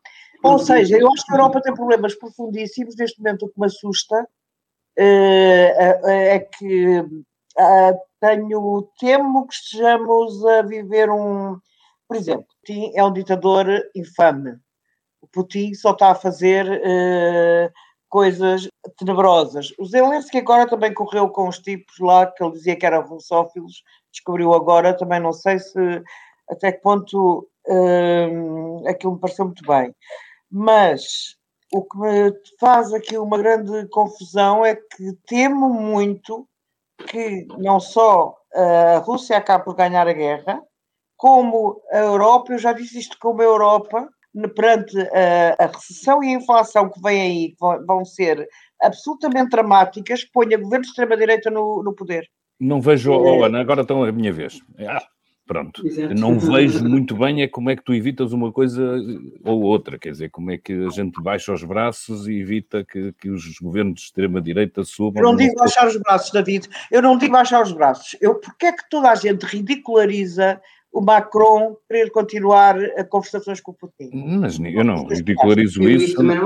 ou 0.42 0.58
seja, 0.58 0.98
eu 0.98 1.12
acho 1.12 1.26
que 1.26 1.34
a 1.34 1.36
Europa 1.36 1.62
tem 1.62 1.74
problemas 1.74 2.16
profundíssimos. 2.16 2.96
Neste 2.96 3.20
momento, 3.20 3.46
o 3.46 3.50
que 3.50 3.60
me 3.60 3.66
assusta 3.66 4.22
uh, 4.22 6.08
é 6.08 6.40
que 6.40 7.06
tenho, 8.22 8.90
temo 9.00 9.48
que 9.48 9.54
estejamos 9.54 10.46
a 10.46 10.62
viver 10.62 11.10
um, 11.10 11.60
por 12.08 12.16
exemplo, 12.16 12.46
Putin 12.62 12.92
é 12.96 13.04
um 13.04 13.12
ditador 13.12 13.68
infame. 13.96 14.58
Putin 15.28 15.74
só 15.74 15.92
está 15.92 16.12
a 16.12 16.16
fazer 16.16 16.66
uh, 16.66 17.72
coisas 18.10 18.68
tenebrosas. 18.98 19.74
O 19.80 19.86
Zelensky 19.86 20.40
agora 20.40 20.68
também 20.68 20.94
correu 20.94 21.30
com 21.30 21.48
os 21.48 21.60
tipos 21.60 22.00
lá 22.00 22.25
que 22.25 22.44
ele 22.44 22.54
dizia 22.54 22.75
que 22.75 22.86
eram 22.86 23.08
russófilos, 23.08 23.84
descobriu 24.12 24.54
agora, 24.54 24.96
também 24.96 25.20
não 25.20 25.34
sei 25.34 25.60
se 25.60 26.04
até 26.50 26.72
que 26.72 26.82
ponto 26.82 27.48
uh, 27.68 28.88
aquilo 28.88 29.13
me 29.13 29.20
pareceu 29.20 29.46
muito 29.46 29.66
bem. 29.66 29.96
Mas 30.50 31.38
o 31.74 31.84
que 31.84 31.98
me 31.98 32.34
faz 32.60 32.94
aqui 32.94 33.18
uma 33.18 33.38
grande 33.38 33.88
confusão 33.88 34.66
é 34.66 34.75
que 34.75 35.13
temo 35.25 35.70
muito 35.70 36.46
que 37.08 37.48
não 37.58 37.80
só 37.80 38.36
a 38.54 38.98
Rússia 38.98 39.38
acabe 39.38 39.63
por 39.63 39.75
ganhar 39.75 40.08
a 40.08 40.13
guerra, 40.13 40.62
como 41.16 41.82
a 41.92 41.98
Europa, 41.98 42.51
eu 42.51 42.58
já 42.58 42.74
disse 42.74 43.00
isto 43.00 43.18
como 43.20 43.42
a 43.42 43.46
Europa, 43.46 44.10
perante 44.56 44.98
a, 45.00 45.56
a, 45.64 45.68
recessão 45.68 46.24
e 46.24 46.30
a 46.30 46.38
inflação 46.38 46.90
que 46.90 47.02
vem 47.02 47.22
aí, 47.22 47.50
que 47.50 47.86
vão 47.86 48.06
ser 48.06 48.48
absolutamente 48.82 49.50
dramáticas, 49.50 50.24
ponha 50.26 50.58
governo 50.58 50.84
de 50.84 50.90
extrema-direita 50.90 51.50
no, 51.50 51.84
no, 51.84 51.94
poder. 51.94 52.28
Não 52.60 52.80
vejo, 52.80 53.12
oh, 53.12 53.44
Ana, 53.44 53.60
agora 53.60 53.82
estão 53.82 54.04
a 54.04 54.12
minha 54.12 54.32
vez. 54.32 54.60
Ah, 54.80 55.04
Pronto. 55.52 55.86
Exato. 55.86 56.16
Não 56.16 56.40
vejo 56.40 56.82
muito 56.88 57.14
bem 57.14 57.42
é 57.42 57.48
como 57.48 57.70
é 57.70 57.76
que 57.76 57.84
tu 57.84 57.94
evitas 57.94 58.32
uma 58.32 58.54
coisa 58.54 58.96
ou 59.44 59.62
outra, 59.64 60.00
quer 60.00 60.12
dizer, 60.12 60.30
como 60.30 60.50
é 60.50 60.58
que 60.58 60.72
a 60.72 60.90
gente 60.90 61.22
baixa 61.22 61.52
os 61.52 61.62
braços 61.62 62.26
e 62.26 62.40
evita 62.40 62.86
que, 62.86 63.12
que 63.20 63.30
os 63.30 63.60
governos 63.60 63.96
de 63.96 64.02
extrema-direita 64.02 64.86
subam. 64.86 65.22
Eu 65.22 65.30
não 65.30 65.36
digo 65.36 65.54
baixar 65.56 65.88
os 65.88 65.98
braços, 65.98 66.32
David, 66.32 66.70
eu 66.90 67.02
não 67.02 67.18
digo 67.18 67.34
baixar 67.34 67.62
os 67.62 67.74
braços. 67.74 68.16
Eu, 68.22 68.36
porque 68.36 68.68
é 68.68 68.72
que 68.72 68.90
toda 68.90 69.12
a 69.12 69.16
gente 69.16 69.44
ridiculariza 69.44 70.62
o 70.92 71.02
Macron 71.02 71.76
querer 71.88 72.12
continuar 72.12 72.78
a 72.98 73.04
conversações 73.04 73.62
com 73.62 73.72
o 73.72 73.74
Putin. 73.74 74.10
Mas 74.40 74.60
eu 74.60 74.84
não 74.84 75.06
ridicularizo 75.06 75.82
isso. 75.84 76.16
Tu 76.16 76.24
não, 76.24 76.46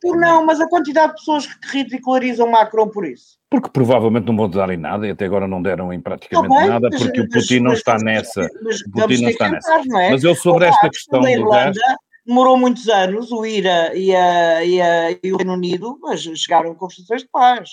tu 0.00 0.14
não, 0.16 0.46
mas 0.46 0.60
a 0.60 0.68
quantidade 0.68 1.08
de 1.08 1.18
pessoas 1.18 1.46
que 1.46 1.78
ridicularizam 1.78 2.46
o 2.46 2.52
Macron 2.52 2.88
por 2.88 3.04
isso. 3.04 3.38
Porque 3.50 3.68
provavelmente 3.68 4.26
não 4.26 4.36
vão 4.36 4.48
dar 4.48 4.70
em 4.70 4.76
nada 4.76 5.06
e 5.06 5.10
até 5.10 5.26
agora 5.26 5.48
não 5.48 5.60
deram 5.60 5.92
em 5.92 6.00
praticamente 6.00 6.54
bem, 6.54 6.68
nada, 6.68 6.88
porque 6.88 7.20
mas, 7.20 7.26
o 7.26 7.28
Putin 7.28 7.54
mas, 7.54 7.62
não 7.62 7.72
está 7.72 7.92
mas, 7.94 8.02
nessa. 8.02 8.48
Mas, 8.62 8.80
o 8.80 8.90
Putin 8.90 9.22
não 9.22 9.30
está 9.30 9.48
nessa. 9.50 9.82
Não 9.86 10.00
é? 10.00 10.10
Mas 10.10 10.24
eu 10.24 10.34
sobre 10.34 10.66
esta 10.66 10.88
questão 10.88 11.20
do 11.20 11.28
Irlanda, 11.28 11.72
gás... 11.72 11.96
Demorou 12.24 12.56
muitos 12.56 12.88
anos, 12.88 13.32
o 13.32 13.44
IRA 13.44 13.96
e, 13.96 14.14
a, 14.14 14.64
e, 14.64 14.80
a, 14.80 15.10
e 15.10 15.32
o 15.32 15.36
Reino 15.38 15.54
Unido, 15.54 15.98
mas 16.00 16.20
chegaram 16.20 16.70
a 16.70 16.74
conversações 16.76 17.22
de 17.22 17.28
paz. 17.28 17.68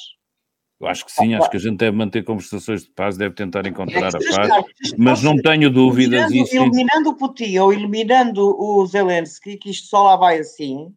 Eu 0.80 0.88
acho 0.88 1.06
que 1.06 1.12
sim, 1.12 1.36
acho 1.36 1.50
que 1.50 1.58
a 1.58 1.60
gente 1.60 1.78
deve 1.78 1.96
manter 1.98 2.24
conversações 2.24 2.86
de 2.86 2.92
paz, 2.92 3.18
deve 3.18 3.36
tentar 3.36 3.68
encontrar 3.68 4.08
a 4.08 4.12
paz, 4.12 4.66
mas 4.98 5.22
não 5.22 5.36
tenho 5.36 5.70
dúvidas. 5.70 6.32
Eliminando, 6.32 6.56
eliminando 6.56 7.10
o 7.10 7.16
Putin 7.18 7.58
ou 7.58 7.74
eliminando 7.74 8.58
o 8.58 8.86
Zelensky, 8.86 9.58
que 9.58 9.72
isto 9.72 9.88
só 9.88 10.04
lá 10.04 10.16
vai 10.16 10.40
assim, 10.40 10.94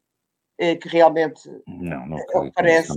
eh, 0.59 0.77
que 0.77 0.89
realmente 0.89 1.43
não, 1.67 2.07
não 2.07 2.17
é 2.17 2.51
parece, 2.55 2.93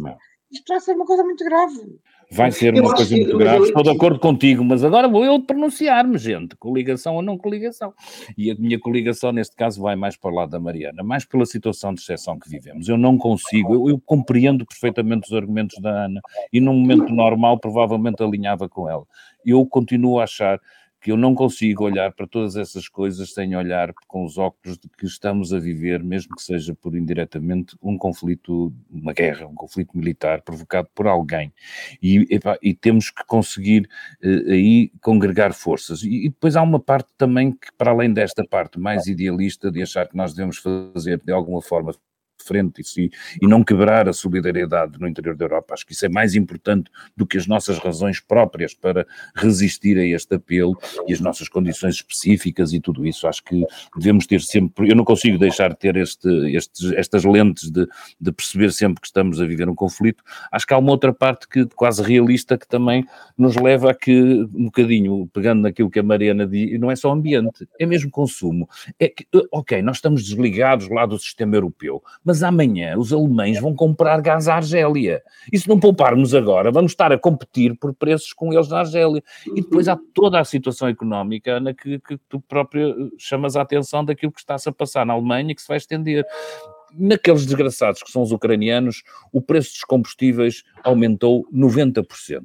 isto 0.52 0.66
vai 0.68 0.80
ser 0.80 0.94
uma 0.94 1.06
coisa 1.06 1.24
muito 1.24 1.44
grave. 1.44 2.00
Vai 2.32 2.52
ser 2.52 2.74
uma 2.74 2.94
coisa 2.94 3.16
que, 3.16 3.22
muito 3.22 3.38
grave, 3.38 3.66
estou 3.66 3.84
de 3.84 3.90
acordo 3.90 4.20
contigo, 4.20 4.64
mas 4.64 4.84
agora 4.84 5.08
vou 5.08 5.24
eu 5.24 5.40
pronunciar-me, 5.40 6.18
gente, 6.18 6.56
coligação 6.56 7.16
ou 7.16 7.22
não 7.22 7.38
coligação. 7.38 7.94
E 8.38 8.52
a 8.52 8.56
minha 8.56 8.80
coligação, 8.80 9.32
neste 9.32 9.56
caso, 9.56 9.82
vai 9.82 9.96
mais 9.96 10.18
para 10.18 10.32
o 10.32 10.34
lado 10.34 10.50
da 10.50 10.60
Mariana, 10.60 11.04
mais 11.04 11.26
pela 11.26 11.46
situação 11.46 11.94
de 11.94 12.02
exceção 12.02 12.40
que 12.40 12.50
vivemos. 12.50 12.90
Eu 12.90 12.98
não 12.98 13.18
consigo, 13.18 13.74
eu, 13.74 13.90
eu 13.90 14.02
compreendo 14.04 14.66
perfeitamente 14.66 15.28
os 15.28 15.34
argumentos 15.34 15.80
da 15.80 16.06
Ana 16.06 16.22
e 16.52 16.60
num 16.60 16.74
momento 16.74 17.14
normal 17.14 17.60
provavelmente 17.60 18.24
alinhava 18.24 18.68
com 18.68 18.90
ela. 18.90 19.06
Eu 19.46 19.66
continuo 19.66 20.20
a 20.20 20.24
achar 20.24 20.60
que 21.06 21.12
eu 21.12 21.18
não 21.18 21.36
consigo 21.36 21.84
olhar 21.84 22.12
para 22.14 22.26
todas 22.26 22.56
essas 22.56 22.90
coisas 22.90 23.32
sem 23.32 23.56
olhar 23.56 23.94
com 24.08 24.26
os 24.26 24.40
óculos 24.40 24.76
de 24.76 24.90
que 24.90 25.06
estamos 25.06 25.54
a 25.54 25.60
viver, 25.60 26.04
mesmo 26.04 26.36
que 26.36 26.42
seja 26.42 26.74
por 26.74 26.96
indiretamente, 26.96 27.78
um 27.80 27.96
conflito, 27.96 28.74
uma 28.90 29.14
guerra, 29.14 29.46
um 29.46 29.54
conflito 29.54 29.96
militar 29.96 30.42
provocado 30.42 30.90
por 30.96 31.06
alguém. 31.06 31.54
E, 32.02 32.28
e 32.60 32.74
temos 32.74 33.12
que 33.12 33.24
conseguir 33.28 33.88
uh, 34.24 34.52
aí 34.52 34.90
congregar 35.00 35.54
forças. 35.54 36.02
E, 36.02 36.26
e, 36.26 36.30
depois 36.30 36.56
há 36.56 36.64
uma 36.64 36.80
parte 36.80 37.10
também 37.16 37.52
que, 37.52 37.72
para 37.78 37.92
além 37.92 38.12
desta 38.12 38.44
parte 38.44 38.80
mais 38.80 39.06
idealista 39.06 39.70
de 39.70 39.84
achar 39.84 40.08
que 40.08 40.18
nós 40.18 40.34
devemos 40.34 40.58
fazer 40.58 41.22
de 41.24 41.32
alguma 41.32 41.62
forma 41.62 41.94
frente 42.44 42.82
e, 42.98 43.10
e 43.42 43.48
não 43.48 43.64
quebrar 43.64 44.08
a 44.08 44.14
solidariedade 44.14 45.00
no 45.00 45.08
interior 45.08 45.36
da 45.36 45.46
Europa. 45.46 45.74
Acho 45.74 45.86
que 45.86 45.94
isso 45.94 46.06
é 46.06 46.10
mais 46.10 46.36
importante 46.36 46.90
do 47.16 47.26
que 47.26 47.38
as 47.38 47.48
nossas 47.48 47.78
razões 47.78 48.20
próprias 48.20 48.74
para 48.74 49.06
resistir 49.36 49.98
a 49.98 50.06
este 50.06 50.36
apelo 50.36 50.78
e 51.08 51.14
as 51.14 51.20
nossas 51.20 51.50
condições 51.50 51.96
específicas 51.96 52.74
e 52.74 52.80
tudo 52.80 53.06
isso. 53.06 53.28
Acho 53.28 53.44
que 53.44 53.64
devemos 53.98 54.26
ter 54.26 54.42
sempre. 54.42 54.90
Eu 54.90 54.96
não 54.96 55.06
consigo 55.06 55.38
deixar 55.38 55.70
de 55.70 55.78
ter 55.78 55.96
este, 55.96 56.56
estas 56.96 57.24
lentes 57.24 57.70
de, 57.70 57.88
de 58.20 58.32
perceber 58.32 58.72
sempre 58.72 59.02
que 59.02 59.08
estamos 59.08 59.42
a 59.42 59.46
viver 59.46 59.70
um 59.70 59.76
conflito. 59.76 60.24
Acho 60.52 60.66
que 60.68 60.74
há 60.74 60.78
uma 60.78 60.92
outra 60.92 61.14
parte 61.14 61.48
que 61.48 61.66
quase 61.76 62.02
realista 62.02 62.58
que 62.58 62.68
também 62.68 63.06
nos 63.38 63.56
leva 63.56 63.92
a 63.92 63.94
que, 63.94 64.14
um 64.54 64.66
bocadinho, 64.66 65.28
pegando 65.34 65.62
naquilo 65.62 65.90
que 65.90 66.00
a 66.00 66.04
Mariana 66.04 66.46
diz, 66.46 66.80
não 66.80 66.92
é 66.92 66.96
só 66.96 67.12
ambiente, 67.12 67.68
é 67.80 67.86
mesmo 67.86 68.10
consumo. 68.10 68.68
É 69.00 69.08
que, 69.08 69.26
ok, 69.52 69.82
nós 69.82 69.98
estamos 69.98 70.24
desligados 70.24 70.90
lá 70.90 71.06
do 71.06 71.18
sistema 71.18 71.56
europeu, 71.56 72.04
mas 72.26 72.42
amanhã 72.42 72.98
os 72.98 73.14
alemães 73.14 73.62
vão 73.62 73.76
comprar 73.76 74.20
gás 74.20 74.48
à 74.48 74.56
Argélia. 74.56 75.22
E 75.54 75.60
se 75.60 75.70
não 75.70 75.80
pouparmos 75.80 76.34
agora, 76.34 76.72
vamos 76.72 76.92
estar 76.92 77.12
a 77.12 77.18
competir 77.20 77.78
por 77.78 77.94
preços 77.94 78.34
com 78.34 78.52
eles 78.52 78.68
na 78.68 78.80
Argélia. 78.80 79.24
E 79.46 79.62
depois 79.62 79.88
há 79.88 79.96
toda 80.14 80.40
a 80.40 80.44
situação 80.44 80.88
económica, 80.88 81.58
Ana, 81.58 81.74
que, 81.74 82.00
que 82.00 82.18
tu 82.28 82.42
própria 82.42 82.90
eh, 82.90 82.94
chamas 83.20 83.56
a 83.56 83.62
atenção 83.62 84.04
daquilo 84.04 84.32
que 84.32 84.40
está-se 84.40 84.68
a 84.68 84.72
passar 84.72 85.06
na 85.06 85.14
Alemanha 85.14 85.52
e 85.52 85.56
que 85.56 85.62
se 85.62 85.68
vai 85.68 85.78
estender 85.78 86.26
naqueles 86.98 87.46
desgraçados 87.46 88.02
que 88.02 88.12
são 88.12 88.24
os 88.24 88.32
ucranianos, 88.32 89.04
o 89.32 89.42
preço 89.42 89.74
dos 89.74 89.84
combustíveis 89.84 90.64
aumentou 90.84 91.46
90%. 91.54 92.44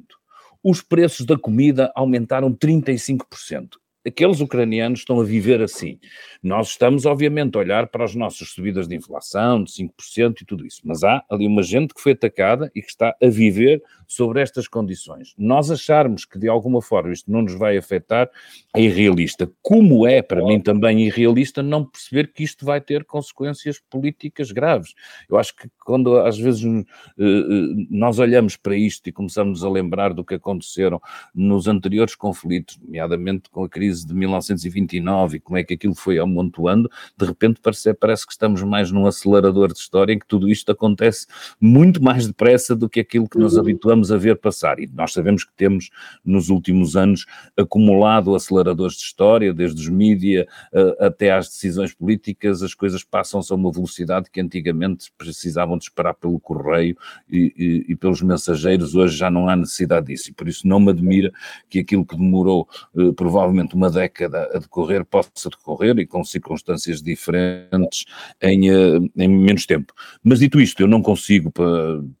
Os 0.63 0.81
preços 0.81 1.25
da 1.25 1.37
comida 1.37 1.91
aumentaram 1.95 2.53
35% 2.53 3.80
aqueles 4.05 4.39
ucranianos 4.39 4.99
estão 4.99 5.19
a 5.19 5.23
viver 5.23 5.61
assim. 5.61 5.99
Nós 6.41 6.69
estamos, 6.69 7.05
obviamente, 7.05 7.55
a 7.55 7.59
olhar 7.59 7.87
para 7.87 8.03
as 8.03 8.15
nossas 8.15 8.49
subidas 8.49 8.87
de 8.87 8.95
inflação, 8.95 9.63
de 9.63 9.71
5% 9.71 10.41
e 10.41 10.45
tudo 10.45 10.65
isso, 10.65 10.81
mas 10.83 11.03
há 11.03 11.23
ali 11.29 11.45
uma 11.45 11.63
gente 11.63 11.93
que 11.93 12.01
foi 12.01 12.13
atacada 12.13 12.71
e 12.75 12.81
que 12.81 12.89
está 12.89 13.15
a 13.21 13.27
viver 13.27 13.81
sobre 14.07 14.41
estas 14.41 14.67
condições. 14.67 15.33
Nós 15.37 15.71
acharmos 15.71 16.25
que 16.25 16.37
de 16.37 16.49
alguma 16.49 16.81
forma 16.81 17.13
isto 17.13 17.31
não 17.31 17.43
nos 17.43 17.53
vai 17.53 17.77
afetar 17.77 18.29
é 18.75 18.81
irrealista. 18.81 19.49
Como 19.61 20.05
é, 20.05 20.21
para 20.21 20.43
mim 20.43 20.59
também 20.59 21.07
irrealista, 21.07 21.63
não 21.63 21.85
perceber 21.85 22.33
que 22.33 22.43
isto 22.43 22.65
vai 22.65 22.81
ter 22.81 23.05
consequências 23.05 23.79
políticas 23.89 24.51
graves. 24.51 24.93
Eu 25.29 25.37
acho 25.37 25.55
que 25.55 25.69
quando 25.85 26.17
às 26.17 26.37
vezes 26.37 26.63
eh, 26.63 26.83
eh, 27.23 27.85
nós 27.89 28.19
olhamos 28.19 28.57
para 28.57 28.75
isto 28.75 29.07
e 29.07 29.11
começamos 29.11 29.63
a 29.63 29.69
lembrar 29.69 30.13
do 30.13 30.25
que 30.25 30.35
aconteceram 30.35 31.01
nos 31.33 31.67
anteriores 31.67 32.15
conflitos, 32.15 32.77
nomeadamente 32.81 33.49
com 33.49 33.63
a 33.63 33.69
crise 33.69 33.90
de 33.99 34.13
1929 34.13 35.37
e 35.37 35.39
como 35.39 35.57
é 35.57 35.63
que 35.63 35.73
aquilo 35.73 35.95
foi 35.95 36.19
amontoando, 36.19 36.89
de 37.17 37.25
repente 37.25 37.59
parece, 37.61 37.93
parece 37.93 38.25
que 38.25 38.31
estamos 38.31 38.61
mais 38.63 38.91
num 38.91 39.05
acelerador 39.05 39.71
de 39.71 39.79
história 39.79 40.13
em 40.13 40.19
que 40.19 40.27
tudo 40.27 40.49
isto 40.49 40.71
acontece 40.71 41.27
muito 41.59 42.01
mais 42.01 42.27
depressa 42.27 42.75
do 42.75 42.89
que 42.89 42.99
aquilo 42.99 43.27
que 43.27 43.37
nos 43.37 43.53
uhum. 43.53 43.61
habituamos 43.61 44.11
a 44.11 44.17
ver 44.17 44.37
passar. 44.37 44.79
E 44.79 44.89
nós 44.93 45.13
sabemos 45.13 45.43
que 45.43 45.51
temos, 45.55 45.89
nos 46.23 46.49
últimos 46.49 46.95
anos, 46.95 47.25
acumulado 47.57 48.35
aceleradores 48.35 48.95
de 48.95 49.03
história, 49.03 49.53
desde 49.53 49.81
os 49.81 49.89
mídia 49.89 50.47
uh, 50.73 51.05
até 51.05 51.31
às 51.31 51.47
decisões 51.47 51.93
políticas, 51.93 52.63
as 52.63 52.73
coisas 52.73 53.03
passam-se 53.03 53.51
a 53.51 53.55
uma 53.55 53.71
velocidade 53.71 54.29
que 54.31 54.41
antigamente 54.41 55.11
precisavam 55.17 55.77
de 55.77 55.85
esperar 55.85 56.13
pelo 56.13 56.39
correio 56.39 56.97
e, 57.29 57.53
e, 57.57 57.85
e, 57.89 57.95
pelos 57.95 58.21
mensageiros, 58.21 58.95
hoje 58.95 59.17
já 59.17 59.29
não 59.29 59.47
há 59.47 59.55
necessidade 59.55 60.07
disso. 60.07 60.29
E 60.29 60.33
por 60.33 60.47
isso 60.47 60.67
não 60.67 60.79
me 60.79 60.91
admira 60.91 61.31
que 61.69 61.79
aquilo 61.79 62.05
que 62.05 62.15
demorou 62.15 62.67
uh, 62.95 63.13
provavelmente 63.13 63.75
uma 63.81 63.89
década 63.89 64.47
a 64.53 64.59
decorrer 64.59 65.03
possa 65.03 65.49
decorrer 65.49 65.97
e 65.97 66.05
com 66.05 66.23
circunstâncias 66.23 67.01
diferentes 67.01 68.05
em, 68.39 68.69
uh, 68.69 69.11
em 69.17 69.27
menos 69.27 69.65
tempo. 69.65 69.91
Mas 70.23 70.39
dito 70.39 70.61
isto, 70.61 70.81
eu 70.81 70.87
não 70.87 71.01
consigo 71.01 71.51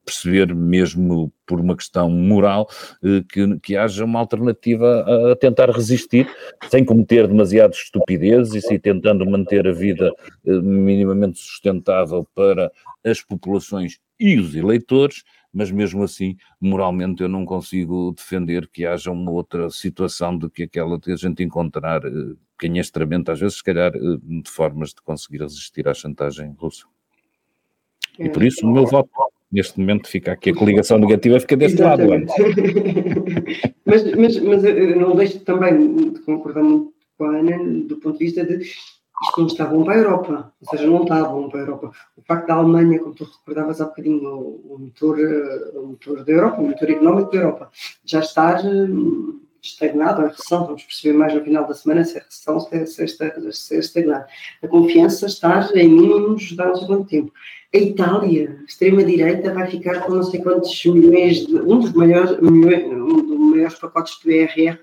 perceber 0.03 0.55
mesmo 0.55 1.31
por 1.45 1.59
uma 1.59 1.75
questão 1.75 2.09
moral, 2.09 2.69
eh, 3.03 3.23
que, 3.29 3.59
que 3.59 3.75
haja 3.75 4.05
uma 4.05 4.19
alternativa 4.19 5.31
a, 5.31 5.35
tentar 5.35 5.69
resistir, 5.69 6.25
sem 6.69 6.85
cometer 6.85 7.27
demasiadas 7.27 7.75
estupidezes 7.75 8.63
e 8.71 8.79
tentando 8.79 9.29
manter 9.29 9.67
a 9.67 9.73
vida 9.73 10.13
eh, 10.45 10.61
minimamente 10.61 11.39
sustentável 11.39 12.25
para 12.33 12.71
as 13.03 13.21
populações 13.21 13.99
e 14.17 14.39
os 14.39 14.55
eleitores, 14.55 15.23
mas 15.53 15.71
mesmo 15.71 16.03
assim, 16.03 16.37
moralmente, 16.59 17.21
eu 17.21 17.29
não 17.29 17.45
consigo 17.45 18.13
defender 18.15 18.67
que 18.67 18.85
haja 18.85 19.11
uma 19.11 19.31
outra 19.31 19.69
situação 19.69 20.37
do 20.37 20.49
que 20.49 20.63
aquela 20.63 20.99
que 20.99 21.11
a 21.11 21.15
gente 21.15 21.43
encontrar 21.43 22.05
eh, 22.05 22.35
canhestramente, 22.57 23.31
às 23.31 23.39
vezes, 23.39 23.57
se 23.57 23.63
calhar, 23.63 23.91
de 23.91 24.49
formas 24.49 24.89
de 24.89 25.01
conseguir 25.01 25.41
resistir 25.41 25.87
à 25.87 25.93
chantagem 25.93 26.55
russa. 26.57 26.85
E 28.19 28.29
por 28.29 28.43
isso, 28.43 28.65
o 28.65 28.71
meu 28.71 28.85
voto 28.85 29.09
neste 29.51 29.79
momento 29.79 30.07
fica 30.07 30.31
aqui 30.31 30.51
a 30.51 30.55
coligação 30.55 30.97
negativa, 30.97 31.39
fica 31.39 31.57
deste 31.57 31.81
Exatamente. 31.81 32.29
lado 32.29 32.43
antes. 32.43 33.73
mas, 33.85 34.15
mas, 34.15 34.39
mas 34.39 34.63
eu 34.63 34.99
não 34.99 35.15
deixo 35.15 35.39
também 35.41 36.11
de 36.11 36.19
concordar 36.21 36.63
muito 36.63 36.93
com 37.17 37.25
a 37.25 37.37
Ana 37.37 37.57
do 37.83 37.97
ponto 37.97 38.17
de 38.17 38.25
vista 38.25 38.45
de 38.45 38.63
não 39.37 39.47
está 39.47 39.65
bom 39.65 39.83
para 39.83 39.93
a 39.93 39.97
Europa, 39.97 40.53
ou 40.61 40.69
seja, 40.69 40.87
não 40.87 41.03
está 41.03 41.23
bom 41.25 41.49
para 41.49 41.59
a 41.59 41.63
Europa. 41.63 41.91
O 42.17 42.21
facto 42.21 42.47
da 42.47 42.55
Alemanha, 42.55 42.99
como 42.99 43.13
tu 43.13 43.23
recordavas 43.23 43.81
há 43.81 43.85
bocadinho, 43.85 44.29
o, 44.29 44.77
motor, 44.79 45.17
o 45.75 45.87
motor 45.87 46.23
da 46.23 46.31
Europa, 46.31 46.61
o 46.61 46.67
motor 46.67 46.89
económico 46.89 47.31
da 47.31 47.37
Europa, 47.37 47.71
já 48.03 48.19
estar 48.19 48.65
hum, 48.65 49.41
estagnado, 49.61 50.23
a 50.23 50.27
recessão, 50.27 50.65
vamos 50.65 50.83
perceber 50.83 51.17
mais 51.17 51.33
no 51.33 51.43
final 51.43 51.67
da 51.67 51.73
semana 51.73 52.03
se 52.03 52.17
a 52.17 52.21
recessão 52.21 52.59
se 52.59 52.75
é, 52.75 52.85
se 52.85 53.03
é, 53.03 53.51
se 53.51 53.75
é 53.75 53.79
estagnada. 53.79 54.27
A 54.61 54.67
confiança 54.67 55.27
está 55.27 55.69
em 55.75 55.87
mínimos 55.87 56.43
de 56.43 56.61
há 56.61 56.71
quanto 56.71 57.05
tempo 57.05 57.31
a 57.73 57.77
Itália, 57.77 58.61
extrema-direita, 58.67 59.53
vai 59.53 59.69
ficar 59.69 60.01
com 60.01 60.15
não 60.15 60.23
sei 60.23 60.41
quantos 60.41 60.83
milhões, 60.85 61.45
de, 61.47 61.55
um 61.55 61.79
dos 61.79 61.93
maiores, 61.93 62.31
um 62.41 63.25
dos 63.25 63.39
maiores 63.39 63.79
pacotes 63.79 64.19
do 64.21 64.29
ERR, 64.29 64.77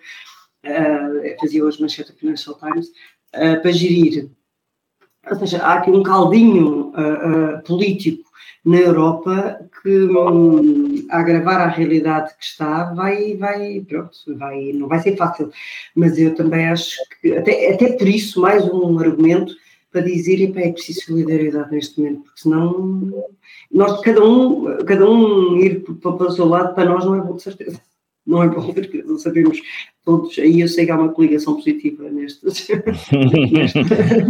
uh, 0.65 1.41
fazia 1.41 1.65
hoje 1.65 1.83
manchete 1.83 2.13
do 2.13 2.19
Financial 2.19 2.59
Times, 2.59 2.91
uh, 3.35 3.61
para 3.61 3.73
gerir. 3.73 4.31
Ou 5.31 5.37
seja, 5.37 5.59
há 5.59 5.75
aqui 5.75 5.91
um 5.91 6.03
caldinho 6.03 6.91
uh, 6.91 7.63
político 7.65 8.29
na 8.65 8.79
Europa 8.79 9.61
que, 9.83 10.05
um, 10.07 11.07
a 11.11 11.21
agravar 11.21 11.61
a 11.61 11.69
realidade 11.69 12.35
que 12.39 12.45
está, 12.45 12.93
vai, 12.93 13.37
vai, 13.37 13.81
pronto, 13.89 14.13
vai, 14.37 14.73
não 14.73 14.89
vai 14.89 14.99
ser 14.99 15.17
fácil. 15.17 15.51
Mas 15.95 16.19
eu 16.19 16.35
também 16.35 16.69
acho 16.69 16.97
que, 17.21 17.37
até, 17.37 17.73
até 17.73 17.93
por 17.93 18.09
isso, 18.09 18.41
mais 18.41 18.65
um 18.65 18.99
argumento 18.99 19.55
para 19.91 20.03
dizer, 20.03 20.53
que 20.53 20.59
é 20.59 20.73
preciso 20.73 21.01
solidariedade 21.07 21.71
neste 21.71 21.99
momento, 21.99 22.23
porque 22.25 22.41
senão 22.41 23.27
nós, 23.73 24.01
cada 24.03 24.23
um, 24.23 24.85
cada 24.85 25.09
um 25.09 25.57
ir 25.57 25.81
para, 25.81 26.13
para 26.13 26.27
o 26.27 26.31
seu 26.31 26.45
lado, 26.45 26.75
para 26.75 26.85
nós 26.85 27.05
não 27.07 27.15
é 27.15 27.21
bom 27.21 27.37
de 27.37 27.43
certeza 27.43 27.81
não 28.29 28.43
é 28.43 28.49
bom 28.49 28.73
porque 28.75 29.03
não 29.03 29.19
sabemos 29.19 29.59
todos, 30.05 30.39
aí 30.39 30.61
eu 30.61 30.69
sei 30.69 30.85
que 30.85 30.91
há 30.91 30.97
uma 30.97 31.13
coligação 31.13 31.55
positiva 31.55 32.11
nesta, 32.11 32.47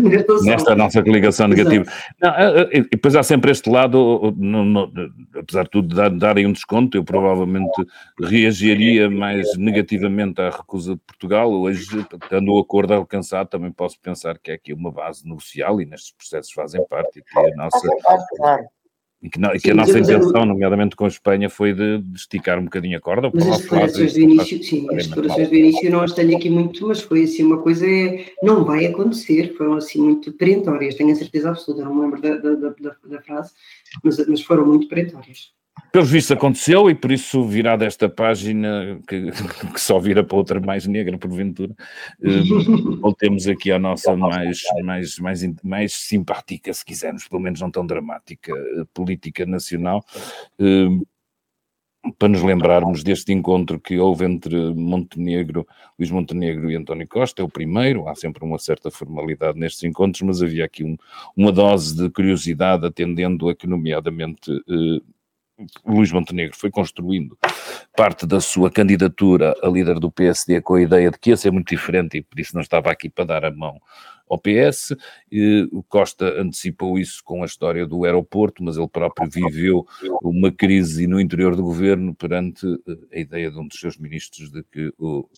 nesta, 0.02 0.40
nesta 0.42 0.74
nossa 0.76 1.02
coligação 1.02 1.48
negativa. 1.48 1.84
Não, 2.20 2.30
e 2.72 2.82
depois 2.82 3.16
há 3.16 3.22
sempre 3.22 3.50
este 3.50 3.68
lado, 3.68 4.34
no, 4.36 4.64
no, 4.64 4.92
apesar 5.36 5.64
de 5.64 5.70
tudo 5.70 5.94
dar, 5.94 6.10
darem 6.10 6.46
um 6.46 6.52
desconto, 6.52 6.96
eu 6.96 7.04
provavelmente 7.04 7.84
reagiria 8.20 9.10
mais 9.10 9.56
negativamente 9.56 10.40
à 10.40 10.50
recusa 10.50 10.94
de 10.94 11.00
Portugal. 11.00 11.52
Hoje, 11.52 12.06
tendo 12.30 12.52
o 12.52 12.58
acordo 12.58 12.94
alcançado, 12.94 13.48
também 13.48 13.72
posso 13.72 14.00
pensar 14.00 14.38
que 14.38 14.52
é 14.52 14.54
aqui 14.54 14.72
uma 14.72 14.92
base 14.92 15.28
negocial 15.28 15.80
e 15.80 15.86
nestes 15.86 16.12
processos 16.12 16.52
fazem 16.52 16.84
parte 16.88 17.18
e 17.18 17.22
que 17.22 17.38
a 17.38 17.56
nossa. 17.56 17.88
E 19.20 19.28
que, 19.28 19.40
não, 19.40 19.50
que 19.50 19.70
a 19.70 19.74
nossa 19.74 19.98
intenção, 19.98 20.46
nomeadamente 20.46 20.94
com 20.94 21.04
a 21.04 21.08
Espanha, 21.08 21.50
foi 21.50 21.74
de, 21.74 21.98
de 21.98 22.18
esticar 22.18 22.56
um 22.58 22.64
bocadinho 22.64 22.96
a 22.96 23.00
corda. 23.00 23.30
Mas 23.34 23.48
as 23.48 23.62
declarações 23.62 24.12
do 24.12 24.20
início, 24.20 24.62
sim, 24.62 24.86
as 24.94 25.08
declarações 25.08 25.48
do 25.48 25.54
início 25.56 25.90
não 25.90 26.00
as 26.02 26.12
tenho 26.12 26.36
aqui 26.36 26.48
muito, 26.48 26.86
mas 26.86 27.00
foi 27.00 27.24
assim 27.24 27.42
uma 27.42 27.58
coisa, 27.58 27.84
não 28.42 28.64
vai 28.64 28.86
acontecer, 28.86 29.56
foram 29.56 29.74
assim 29.74 30.00
muito 30.00 30.32
perentórias, 30.32 30.94
tenho 30.94 31.10
a 31.10 31.16
certeza 31.16 31.50
absoluta, 31.50 31.84
não 31.84 31.94
me 31.96 32.02
lembro 32.02 32.22
da, 32.22 32.36
da, 32.36 32.54
da, 32.54 32.96
da 33.04 33.22
frase, 33.22 33.52
mas, 34.04 34.24
mas 34.28 34.40
foram 34.40 34.64
muito 34.64 34.86
perentórias. 34.86 35.57
Pelos 35.92 36.10
vistos 36.10 36.32
aconteceu 36.32 36.90
e 36.90 36.94
por 36.94 37.10
isso 37.10 37.42
virá 37.44 37.76
desta 37.76 38.08
página 38.08 39.00
que, 39.08 39.30
que 39.72 39.80
só 39.80 39.98
vira 39.98 40.22
para 40.22 40.36
outra 40.36 40.60
mais 40.60 40.86
negra 40.86 41.18
porventura, 41.18 41.74
uh, 42.20 42.96
voltemos 43.00 43.46
aqui 43.46 43.72
à 43.72 43.78
nossa 43.78 44.14
mais, 44.16 44.60
mais, 44.82 45.18
mais, 45.18 45.42
mais 45.62 45.92
simpática, 45.94 46.72
se 46.72 46.84
quisermos, 46.84 47.26
pelo 47.26 47.42
menos 47.42 47.60
não 47.60 47.70
tão 47.70 47.86
dramática, 47.86 48.52
uh, 48.52 48.86
política 48.92 49.46
nacional, 49.46 50.04
uh, 50.60 51.06
para 52.18 52.28
nos 52.28 52.42
lembrarmos 52.42 53.02
deste 53.02 53.32
encontro 53.32 53.80
que 53.80 53.98
houve 53.98 54.24
entre 54.24 54.72
Montenegro, 54.72 55.66
Luís 55.98 56.10
Montenegro 56.10 56.70
e 56.70 56.76
António 56.76 57.08
Costa, 57.08 57.42
é 57.42 57.44
o 57.44 57.48
primeiro, 57.48 58.08
há 58.08 58.14
sempre 58.14 58.44
uma 58.44 58.58
certa 58.58 58.90
formalidade 58.90 59.58
nestes 59.58 59.82
encontros, 59.82 60.22
mas 60.22 60.42
havia 60.42 60.64
aqui 60.64 60.84
um, 60.84 60.96
uma 61.36 61.50
dose 61.50 61.96
de 61.96 62.08
curiosidade 62.10 62.86
atendendo 62.86 63.48
a 63.48 63.54
que, 63.54 63.66
nomeadamente, 63.66 64.50
Luís 65.84 66.12
Montenegro 66.12 66.56
foi 66.56 66.70
construindo 66.70 67.36
parte 67.96 68.26
da 68.26 68.40
sua 68.40 68.70
candidatura 68.70 69.54
a 69.62 69.68
líder 69.68 69.98
do 69.98 70.10
PSD 70.10 70.60
com 70.60 70.74
a 70.74 70.82
ideia 70.82 71.10
de 71.10 71.18
que 71.18 71.30
ia 71.30 71.36
ser 71.36 71.50
muito 71.50 71.68
diferente 71.68 72.18
e 72.18 72.22
por 72.22 72.38
isso 72.38 72.54
não 72.54 72.62
estava 72.62 72.90
aqui 72.90 73.08
para 73.08 73.24
dar 73.24 73.44
a 73.44 73.50
mão 73.50 73.80
ao 74.28 74.38
PS. 74.38 74.94
O 75.72 75.82
Costa 75.82 76.40
antecipou 76.40 76.98
isso 76.98 77.22
com 77.24 77.42
a 77.42 77.46
história 77.46 77.86
do 77.86 78.04
aeroporto, 78.04 78.62
mas 78.62 78.76
ele 78.76 78.88
próprio 78.88 79.28
viveu 79.28 79.86
uma 80.22 80.52
crise 80.52 81.06
no 81.06 81.20
interior 81.20 81.56
do 81.56 81.62
governo 81.62 82.14
perante 82.14 82.66
eh, 82.66 83.16
a 83.16 83.18
ideia 83.18 83.50
de 83.50 83.58
um 83.58 83.66
dos 83.66 83.80
seus 83.80 83.96
ministros 83.96 84.50
de 84.50 84.62
que 84.64 84.92
o, 84.98 85.28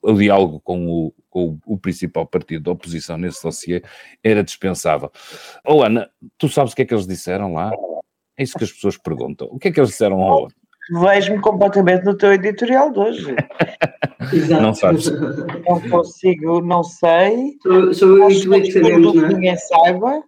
o 0.00 0.12
diálogo 0.14 0.60
com 0.60 0.86
o, 0.86 1.14
com 1.28 1.58
o, 1.66 1.76
principal 1.76 2.26
partido 2.26 2.64
da 2.64 2.72
oposição 2.72 3.18
nesse 3.18 3.42
dossiê 3.42 3.82
era 4.22 4.44
dispensável. 4.44 5.10
Oh 5.66 5.82
Ana, 5.82 6.08
tu 6.36 6.48
sabes 6.48 6.72
o 6.72 6.76
que 6.76 6.82
é 6.82 6.84
que 6.84 6.94
eles 6.94 7.06
disseram 7.06 7.52
lá? 7.52 7.72
É 8.38 8.44
isso 8.44 8.56
que 8.56 8.64
as 8.64 8.72
pessoas 8.72 8.96
perguntam. 8.96 9.48
O 9.50 9.58
que 9.58 9.68
é 9.68 9.72
que 9.72 9.80
eles 9.80 9.90
disseram 9.90 10.22
ao 10.22 10.42
outro? 10.42 10.56
Vejo-me 10.90 11.40
completamente 11.40 12.04
no 12.04 12.16
teu 12.16 12.32
editorial 12.32 12.90
de 12.92 12.98
hoje. 12.98 13.36
Exato. 14.32 14.62
Não 14.62 14.74
sabes. 14.74 15.10
Não 15.10 15.80
consigo, 15.90 16.60
não 16.60 16.82
sei. 16.82 17.56
Sou, 17.62 17.94
sou 17.94 18.16
eu 18.16 18.54
é 18.54 18.60
que 18.60 18.72
sabemos, 18.72 19.14
não 19.14 19.24
é? 19.24 19.28
ninguém 19.28 19.56
saiba. 19.56 20.22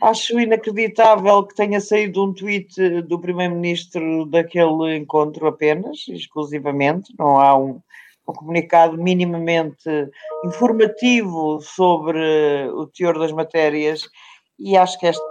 Acho 0.00 0.38
inacreditável 0.38 1.44
que 1.44 1.54
tenha 1.54 1.80
saído 1.80 2.24
um 2.24 2.34
tweet 2.34 3.02
do 3.02 3.20
Primeiro-Ministro 3.20 4.26
daquele 4.26 4.96
encontro 4.96 5.46
apenas, 5.46 6.06
exclusivamente. 6.08 7.14
Não 7.18 7.40
há 7.40 7.56
um, 7.56 7.80
um 8.28 8.32
comunicado 8.32 8.98
minimamente 8.98 9.88
informativo 10.44 11.60
sobre 11.60 12.68
o 12.74 12.86
teor 12.86 13.18
das 13.18 13.32
matérias 13.32 14.02
e 14.58 14.76
acho 14.76 14.98
que 14.98 15.06
este 15.06 15.22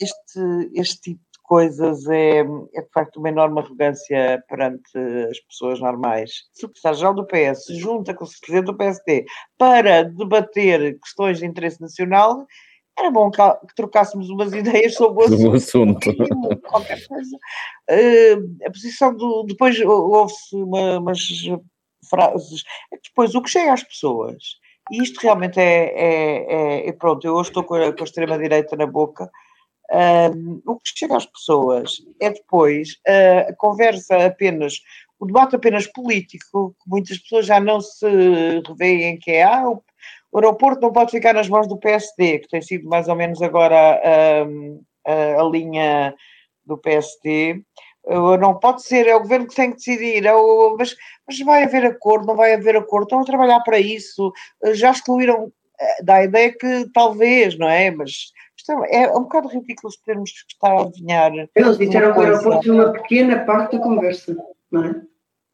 este, 0.00 0.70
este 0.74 1.00
tipo 1.00 1.20
de 1.20 1.42
coisas 1.42 2.06
é, 2.08 2.40
é 2.40 2.82
de 2.82 2.90
facto 2.92 3.18
uma 3.18 3.28
enorme 3.28 3.60
arrogância 3.60 4.42
perante 4.48 4.98
as 5.30 5.38
pessoas 5.40 5.80
normais. 5.80 6.30
Se 6.52 6.64
o 6.64 6.68
secretário-geral 6.68 7.14
do 7.14 7.26
PS 7.26 7.66
junta 7.78 8.14
com 8.14 8.24
o 8.24 8.28
presidente 8.40 8.66
do 8.66 8.76
PSD 8.76 9.24
para 9.58 10.04
debater 10.04 10.98
questões 11.00 11.38
de 11.38 11.46
interesse 11.46 11.80
nacional, 11.80 12.46
era 12.98 13.10
bom 13.10 13.30
que, 13.30 13.42
que 13.68 13.74
trocássemos 13.74 14.28
umas 14.28 14.52
ideias 14.54 14.94
sobre 14.94 15.24
o 15.24 15.52
assunto. 15.52 16.14
Qualquer 16.62 17.06
coisa. 17.06 17.36
Uh, 17.90 18.66
a 18.66 18.70
posição 18.70 19.14
do. 19.14 19.44
Depois 19.44 19.78
houve-se 19.80 20.56
uma, 20.56 20.98
umas 20.98 21.20
frases. 22.08 22.62
Depois, 23.04 23.34
o 23.34 23.42
que 23.42 23.50
chega 23.50 23.72
às 23.72 23.82
pessoas, 23.82 24.42
e 24.90 25.02
isto 25.02 25.20
realmente 25.20 25.58
é. 25.58 25.92
é, 25.96 26.88
é 26.88 26.92
pronto, 26.92 27.26
eu 27.26 27.34
hoje 27.34 27.50
estou 27.50 27.64
com 27.64 27.74
a, 27.74 27.92
com 27.92 28.02
a 28.02 28.04
extrema-direita 28.04 28.76
na 28.76 28.86
boca 28.86 29.30
um, 29.92 30.62
o 30.66 30.76
que 30.76 30.90
chega 30.96 31.16
às 31.16 31.26
pessoas 31.26 31.96
é 32.20 32.30
depois 32.30 32.92
uh, 33.06 33.50
a 33.50 33.54
conversa 33.56 34.26
apenas, 34.26 34.80
o 35.18 35.26
debate 35.26 35.56
apenas 35.56 35.86
político, 35.86 36.74
que 36.82 36.90
muitas 36.90 37.18
pessoas 37.18 37.46
já 37.46 37.60
não 37.60 37.80
se 37.80 38.06
revêem 38.66 39.18
que 39.18 39.32
é 39.32 39.42
ah, 39.42 39.68
o, 39.68 39.82
o 40.32 40.38
aeroporto 40.38 40.80
não 40.80 40.92
pode 40.92 41.10
ficar 41.10 41.34
nas 41.34 41.48
mãos 41.48 41.68
do 41.68 41.76
PSD, 41.76 42.38
que 42.38 42.48
tem 42.48 42.62
sido 42.62 42.88
mais 42.88 43.06
ou 43.06 43.14
menos 43.14 43.42
agora 43.42 44.00
a, 45.06 45.40
a 45.40 45.44
linha 45.44 46.14
do 46.64 46.78
PSD. 46.78 47.62
Não 48.40 48.58
pode 48.58 48.82
ser, 48.82 49.06
é 49.06 49.14
o 49.14 49.20
governo 49.20 49.46
que 49.46 49.54
tem 49.54 49.70
que 49.70 49.76
decidir, 49.76 50.26
é 50.26 50.32
mas, 50.76 50.96
mas 51.26 51.38
vai 51.40 51.64
haver 51.64 51.84
acordo, 51.84 52.26
não 52.26 52.34
vai 52.34 52.54
haver 52.54 52.76
acordo, 52.76 53.04
estão 53.04 53.20
a 53.20 53.24
trabalhar 53.24 53.60
para 53.60 53.78
isso, 53.78 54.32
já 54.72 54.90
excluíram, 54.90 55.52
eh, 55.78 56.02
dá 56.02 56.16
a 56.16 56.24
ideia 56.24 56.52
que 56.52 56.90
talvez, 56.92 57.56
não 57.56 57.68
é? 57.68 57.92
Mas 57.92 58.32
é, 58.88 59.10
um 59.10 59.22
bocado 59.22 59.48
ridículo 59.48 59.92
termos 60.04 60.30
que 60.30 60.52
estar 60.52 60.72
a 60.72 60.82
adivinhar. 60.82 61.32
Eles 61.54 61.78
disseram 61.78 62.12
que 62.12 62.18
o 62.18 62.22
aeroporto 62.22 62.68
é 62.68 62.72
uma 62.72 62.92
pequena 62.92 63.44
parte 63.44 63.76
da 63.76 63.82
conversa, 63.82 64.36
não 64.70 64.84
é? 64.84 65.02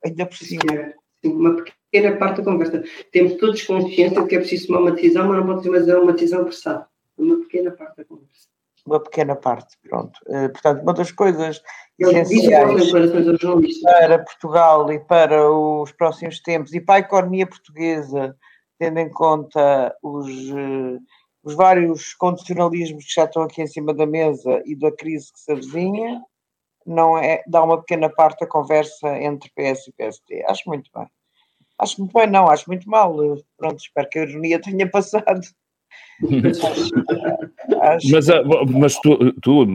Ainda 0.04 0.26
por 0.26 0.36
cima. 0.36 0.94
Sim, 1.24 1.32
uma 1.32 1.56
pequena 1.56 2.16
parte 2.16 2.38
da 2.38 2.44
conversa. 2.44 2.84
Temos 3.12 3.34
todos 3.34 3.62
consciência 3.62 4.20
de 4.20 4.28
que 4.28 4.36
é 4.36 4.38
preciso 4.38 4.68
tomar 4.68 4.80
uma 4.80 4.92
decisão, 4.92 5.28
mas 5.28 5.38
não 5.38 5.46
pode 5.46 5.62
ser 5.62 5.70
mais 5.70 5.88
uma 5.88 6.12
decisão 6.12 6.42
apressada. 6.42 6.86
Uma 7.16 7.38
pequena 7.38 7.70
parte 7.72 7.96
da 7.96 8.04
conversa. 8.04 8.48
Uma 8.86 9.00
pequena 9.00 9.36
parte, 9.36 9.76
pronto. 9.82 10.18
Uh, 10.26 10.48
portanto, 10.50 10.82
uma 10.82 10.94
das 10.94 11.12
coisas 11.12 11.60
essenciais 11.98 12.90
para 13.82 14.18
Portugal 14.20 14.90
e 14.92 14.98
para 15.00 15.50
os 15.50 15.92
próximos 15.92 16.40
tempos 16.40 16.72
e 16.72 16.80
para 16.80 16.94
a 16.94 17.00
economia 17.00 17.46
portuguesa, 17.46 18.36
tendo 18.78 18.98
em 18.98 19.10
conta 19.10 19.94
os. 20.02 20.28
Uh, 20.50 20.98
os 21.48 21.54
vários 21.54 22.12
condicionalismos 22.14 23.06
que 23.06 23.14
já 23.14 23.24
estão 23.24 23.42
aqui 23.42 23.62
em 23.62 23.66
cima 23.66 23.94
da 23.94 24.06
mesa 24.06 24.62
e 24.66 24.76
da 24.76 24.92
crise 24.92 25.32
que 25.32 25.40
se 25.40 25.50
avizinha, 25.50 26.20
não 26.84 27.16
é, 27.16 27.42
dá 27.46 27.62
uma 27.62 27.78
pequena 27.78 28.10
parte 28.10 28.40
da 28.40 28.46
conversa 28.46 29.08
entre 29.18 29.50
PS 29.50 29.88
e 29.88 29.92
PSD. 29.92 30.44
Acho 30.46 30.64
muito 30.66 30.90
bem. 30.94 31.06
Acho 31.78 32.00
muito 32.00 32.12
bem, 32.12 32.26
não, 32.26 32.50
acho 32.50 32.64
muito 32.68 32.88
mal. 32.88 33.16
Pronto, 33.56 33.78
espero 33.78 34.08
que 34.10 34.18
a 34.18 34.22
ironia 34.24 34.60
tenha 34.60 34.90
passado. 34.90 35.40
mas, 38.12 38.28
ah, 38.28 38.42
mas 38.68 39.00
tu, 39.00 39.32
tu, 39.40 39.66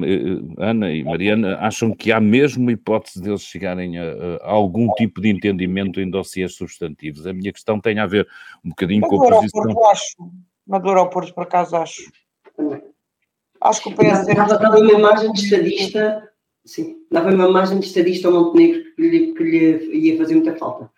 Ana 0.59 0.91
e 0.91 1.03
Mariana, 1.03 1.57
acham 1.57 1.91
que 1.91 2.11
há 2.11 2.21
mesmo 2.21 2.69
hipótese 2.69 3.19
deles 3.19 3.41
chegarem 3.41 3.97
a, 3.97 4.03
a 4.41 4.51
algum 4.51 4.93
tipo 4.93 5.21
de 5.21 5.29
entendimento 5.29 5.99
em 5.99 6.07
dossiês 6.09 6.53
substantivos? 6.53 7.25
A 7.25 7.33
minha 7.33 7.51
questão 7.51 7.79
tem 7.79 7.97
a 7.97 8.05
ver 8.05 8.27
um 8.63 8.69
bocadinho 8.69 9.01
com 9.01 9.23
a 9.23 9.29
posição. 9.29 9.71
Eu 9.71 9.85
acho, 9.87 10.15
na 10.67 10.77
do 10.77 10.89
aeroporto, 10.89 11.33
por 11.33 11.43
acaso, 11.43 11.75
acho. 11.75 12.11
Acho 13.61 13.83
que 13.83 13.89
o 13.89 13.95
PS. 13.95 14.25
Dava, 14.35 14.57
dava 14.57 14.79
uma 14.79 14.91
imagem 14.91 15.31
de 15.31 15.43
estadista, 15.43 16.29
sim, 16.65 17.05
dava 17.11 17.29
uma 17.29 17.47
imagem 17.47 17.79
de 17.79 17.87
estadista 17.87 18.27
ao 18.27 18.33
Montenegro 18.33 18.83
que 18.95 19.01
lhe, 19.01 19.33
que 19.33 19.43
lhe 19.43 19.97
ia 19.97 20.17
fazer 20.17 20.35
muita 20.35 20.55
falta. 20.55 20.89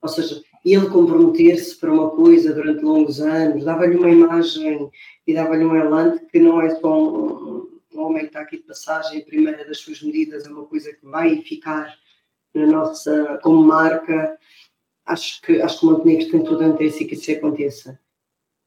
Ou 0.00 0.08
seja, 0.08 0.42
ele 0.64 0.88
comprometer-se 0.88 1.76
para 1.76 1.92
uma 1.92 2.10
coisa 2.10 2.54
durante 2.54 2.82
longos 2.82 3.20
anos, 3.20 3.64
dava-lhe 3.64 3.96
uma 3.96 4.10
imagem 4.10 4.90
e 5.26 5.34
dava-lhe 5.34 5.64
um 5.64 5.76
elante 5.76 6.24
que 6.26 6.38
não 6.38 6.60
é 6.60 6.70
só 6.76 7.02
um, 7.02 7.80
um 7.94 8.00
homem 8.00 8.22
que 8.22 8.28
está 8.28 8.40
aqui 8.40 8.56
de 8.56 8.64
passagem, 8.64 9.20
a 9.20 9.24
primeira 9.24 9.64
das 9.64 9.78
suas 9.78 10.02
medidas 10.02 10.46
é 10.46 10.50
uma 10.50 10.64
coisa 10.64 10.92
que 10.92 11.06
vai 11.06 11.42
ficar 11.42 11.94
na 12.54 12.66
nossa, 12.66 13.38
como 13.42 13.62
marca. 13.62 14.38
Acho 15.04 15.42
que, 15.42 15.60
acho 15.60 15.80
que 15.80 15.86
o 15.86 15.90
Montenegro 15.90 16.30
tem 16.30 16.44
tudo 16.44 16.62
antes 16.62 16.96
que 16.96 17.14
isso 17.14 17.30
aconteça. 17.32 18.00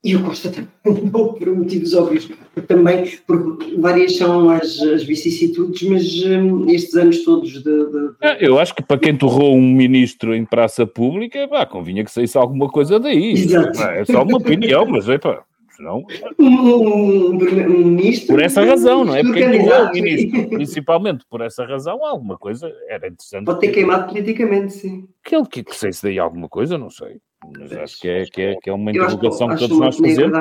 E 0.08 0.16
o 0.16 0.24
Costa 0.24 0.50
também 0.50 0.70
não, 1.12 1.34
por 1.34 1.48
motivos 1.54 1.94
óbvios, 1.94 2.30
também, 2.66 3.04
porque 3.28 3.76
várias 3.76 4.16
são 4.16 4.50
as, 4.50 4.80
as 4.80 5.04
vicissitudes, 5.04 5.84
mas 5.90 6.24
um, 6.24 6.70
estes 6.70 6.96
anos 6.96 7.26
todos 7.26 7.52
de, 7.52 7.62
de, 7.62 7.92
de... 7.92 8.10
É, 8.22 8.48
Eu 8.48 8.58
acho 8.58 8.74
que 8.74 8.82
para 8.82 8.98
quem 8.98 9.18
torrou 9.18 9.54
um 9.54 9.70
ministro 9.70 10.34
em 10.34 10.46
praça 10.46 10.88
pública, 10.88 11.46
pá, 11.50 11.66
convinha 11.66 12.06
que 12.06 12.12
saísse 12.12 12.38
alguma 12.38 12.70
coisa 12.70 12.98
daí. 12.98 13.34
Exato. 13.34 13.82
É 13.82 14.06
só 14.06 14.24
uma 14.24 14.38
opinião, 14.38 14.86
mas 14.86 15.10
é 15.10 15.18
pá, 15.18 15.44
não. 15.78 16.06
Um, 16.40 17.32
um, 17.32 17.86
ministro. 17.86 18.28
Por 18.28 18.42
essa 18.42 18.64
razão, 18.64 19.04
não 19.04 19.14
é? 19.14 19.22
Porque 19.24 19.44
o 19.44 19.92
ministro, 19.92 20.50
principalmente 20.50 21.26
por 21.30 21.42
essa 21.42 21.66
razão, 21.66 22.06
alguma 22.06 22.38
coisa 22.38 22.72
era 22.88 23.08
interessante. 23.08 23.44
Pode 23.44 23.60
ter 23.60 23.74
queimado 23.74 24.08
politicamente, 24.08 24.72
sim. 24.72 25.06
Que 25.22 25.36
ele 25.36 25.46
que, 25.46 25.66
que 25.66 25.76
saísse 25.76 26.04
daí 26.04 26.18
alguma 26.18 26.48
coisa, 26.48 26.78
não 26.78 26.90
sei. 26.90 27.20
Mas 27.46 27.72
acho 27.74 28.00
que 28.00 28.10
é, 28.10 28.26
que 28.26 28.42
é, 28.42 28.56
que 28.56 28.70
é 28.70 28.74
uma 28.74 28.92
Eu 28.92 29.04
interrogação 29.04 29.50
que 29.50 29.60
todos 29.60 29.80
nós 29.80 30.00
o 30.00 30.04
fazemos. 30.04 30.38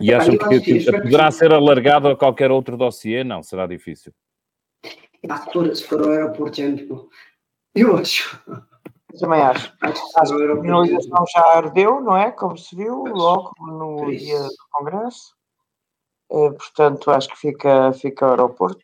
E 0.00 0.14
acham 0.14 0.34
eu 0.34 0.38
que, 0.38 0.44
acho 0.54 0.64
que- 0.64 0.78
que 0.84 0.92
poderá 0.92 1.30
ser 1.30 1.52
alargado 1.52 2.08
a 2.08 2.16
qualquer 2.16 2.50
outro 2.50 2.76
dossiê? 2.76 3.22
Não, 3.22 3.42
será 3.42 3.66
difícil. 3.66 4.12
Ah, 5.28 5.36
se, 5.36 5.52
for, 5.52 5.76
se 5.76 5.84
for 5.84 6.02
ao 6.02 6.10
aeroporto, 6.10 6.60
é 6.60 6.68
muito 6.68 6.86
bom. 6.94 7.08
Eu 7.74 7.96
acho. 7.96 8.40
Também 9.18 9.40
acho. 9.42 9.72
A 9.82 9.86
aeroporto. 10.34 10.62
finalização 10.62 11.24
já 11.32 11.44
ardeu, 11.56 12.00
não 12.00 12.16
é? 12.16 12.30
Como 12.32 12.56
se 12.56 12.74
viu 12.74 13.04
logo 13.04 13.52
no 13.60 14.10
dia 14.10 14.38
do 14.40 14.48
Congresso. 14.72 15.34
Eh, 16.32 16.50
portanto, 16.52 17.10
acho 17.10 17.28
que 17.28 17.36
fica, 17.36 17.92
fica 17.92 18.28
aeroporto. 18.30 18.82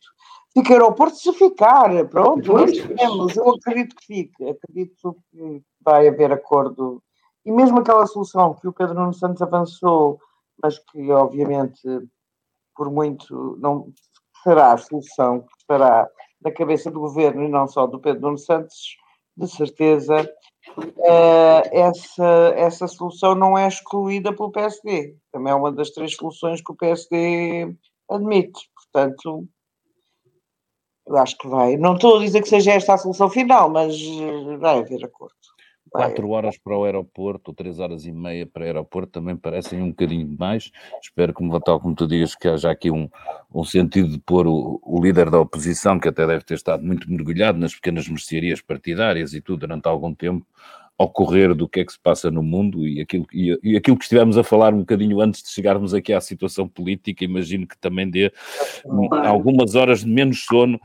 Fica 0.52 0.72
aeroporto 0.74 1.16
se 1.16 1.32
ficar, 1.32 2.06
pronto. 2.08 2.44
Pois. 2.44 2.76
sabemos. 2.76 3.36
Eu 3.36 3.54
acredito 3.54 3.96
que 3.96 4.06
fique. 4.06 4.44
Acredito 4.48 5.16
que 5.30 5.62
vai 5.86 6.08
haver 6.08 6.32
acordo. 6.32 7.00
E 7.44 7.52
mesmo 7.52 7.78
aquela 7.78 8.06
solução 8.06 8.54
que 8.54 8.66
o 8.66 8.72
Pedro 8.72 8.94
Nuno 8.94 9.14
Santos 9.14 9.40
avançou, 9.40 10.18
mas 10.60 10.78
que 10.78 11.12
obviamente 11.12 11.80
por 12.74 12.90
muito 12.90 13.56
não 13.60 13.92
será 14.42 14.72
a 14.72 14.78
solução 14.78 15.40
que 15.40 15.56
estará 15.60 16.08
na 16.42 16.50
cabeça 16.50 16.90
do 16.90 17.00
governo 17.00 17.44
e 17.44 17.48
não 17.48 17.68
só 17.68 17.86
do 17.86 18.00
Pedro 18.00 18.22
Nuno 18.22 18.38
Santos, 18.38 18.96
de 19.36 19.48
certeza, 19.48 20.28
eh, 20.98 21.70
essa, 21.72 22.52
essa 22.56 22.88
solução 22.88 23.34
não 23.34 23.56
é 23.56 23.68
excluída 23.68 24.34
pelo 24.34 24.50
PSD. 24.50 25.16
Também 25.32 25.52
é 25.52 25.56
uma 25.56 25.72
das 25.72 25.90
três 25.90 26.14
soluções 26.14 26.60
que 26.60 26.72
o 26.72 26.76
PSD 26.76 27.74
admite. 28.10 28.70
Portanto, 28.74 29.46
eu 31.06 31.16
acho 31.16 31.36
que 31.38 31.48
vai. 31.48 31.76
Não 31.76 31.94
estou 31.94 32.16
a 32.16 32.20
dizer 32.20 32.42
que 32.42 32.48
seja 32.48 32.72
esta 32.72 32.94
a 32.94 32.98
solução 32.98 33.30
final, 33.30 33.70
mas 33.70 33.94
eh, 33.94 34.56
vai 34.56 34.78
haver 34.78 35.04
acordo. 35.04 35.34
Quatro 35.96 36.28
horas 36.30 36.58
para 36.58 36.76
o 36.76 36.84
aeroporto, 36.84 37.50
ou 37.50 37.54
três 37.54 37.78
horas 37.78 38.04
e 38.04 38.12
meia 38.12 38.46
para 38.46 38.62
o 38.62 38.66
aeroporto, 38.66 39.12
também 39.12 39.36
parecem 39.36 39.82
um 39.82 39.88
bocadinho 39.88 40.26
demais. 40.26 40.70
Espero 41.02 41.32
que, 41.32 41.42
tal 41.64 41.80
como 41.80 41.94
tu 41.94 42.06
digas, 42.06 42.34
que 42.34 42.46
haja 42.46 42.70
aqui 42.70 42.90
um, 42.90 43.08
um 43.54 43.64
sentido 43.64 44.08
de 44.10 44.18
pôr 44.18 44.46
o, 44.46 44.80
o 44.84 45.02
líder 45.02 45.30
da 45.30 45.40
oposição, 45.40 45.98
que 45.98 46.08
até 46.08 46.26
deve 46.26 46.44
ter 46.44 46.54
estado 46.54 46.84
muito 46.84 47.10
mergulhado 47.10 47.58
nas 47.58 47.74
pequenas 47.74 48.08
mercearias 48.08 48.60
partidárias 48.60 49.32
e 49.32 49.40
tudo 49.40 49.60
durante 49.60 49.88
algum 49.88 50.14
tempo, 50.14 50.46
ao 50.98 51.10
correr 51.10 51.54
do 51.54 51.68
que 51.68 51.80
é 51.80 51.84
que 51.84 51.92
se 51.92 52.00
passa 52.00 52.30
no 52.30 52.42
mundo 52.42 52.86
e 52.86 53.00
aquilo, 53.00 53.26
e, 53.32 53.58
e 53.62 53.76
aquilo 53.76 53.98
que 53.98 54.04
estivemos 54.04 54.38
a 54.38 54.44
falar 54.44 54.72
um 54.72 54.78
bocadinho 54.78 55.20
antes 55.20 55.42
de 55.42 55.50
chegarmos 55.50 55.92
aqui 55.92 56.12
à 56.12 56.20
situação 56.20 56.66
política, 56.66 57.24
imagino 57.24 57.66
que 57.66 57.76
também 57.78 58.08
dê 58.08 58.32
algumas 59.24 59.74
horas 59.74 60.00
de 60.00 60.08
menos 60.08 60.44
sono 60.44 60.80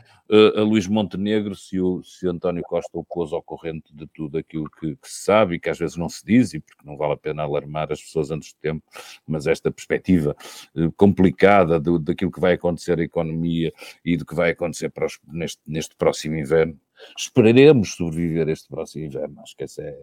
a 0.58 0.62
Luís 0.64 0.88
Montenegro 0.88 1.54
se 1.56 1.80
o, 1.80 2.02
se 2.04 2.28
António 2.28 2.64
Costa 2.64 2.90
o 2.94 3.04
pôs 3.04 3.34
ao 3.34 3.42
corrente 3.42 3.94
de 3.94 4.08
tudo 4.08 4.38
aquilo 4.38 4.70
que, 4.70 4.96
que 4.96 5.10
se 5.10 5.24
sabe 5.26 5.56
e 5.56 5.60
que 5.60 5.70
às 5.70 5.78
vezes 5.78 5.98
não 5.98 6.08
se 6.08 6.26
diz, 6.26 6.54
e 6.54 6.60
porque 6.60 6.86
não 6.86 6.96
vale 6.96 7.14
a 7.14 7.18
pena 7.18 7.44
alarmar 7.44 7.92
as 7.92 8.02
pessoas 8.02 8.32
antes 8.32 8.50
de 8.50 8.56
tempo, 8.56 8.84
mas 9.28 9.46
esta 9.48 9.70
perspectiva 9.70 10.36
uh, 10.76 10.92
complicada 10.94 11.80
do, 11.80 12.00
daquilo 12.00 12.32
que 12.32 12.40
vai 12.40 12.54
acontecer 12.54 12.98
à 13.00 13.04
economia 13.04 13.74
e 14.06 14.16
do 14.16 14.26
que 14.26 14.34
vai 14.34 14.52
acontecer 14.52 14.90
para 14.90 15.06
os- 15.06 15.20
neste, 15.28 15.62
neste 15.68 15.96
próximo 15.96 16.36
inverno. 16.38 16.80
Esperaremos 17.18 17.96
sobreviver 17.96 18.48
este 18.48 18.70
próximo 18.70 19.06
inverno, 19.06 19.42
acho 19.42 19.56
que 19.58 19.64
essa 19.64 19.82
é. 19.82 19.98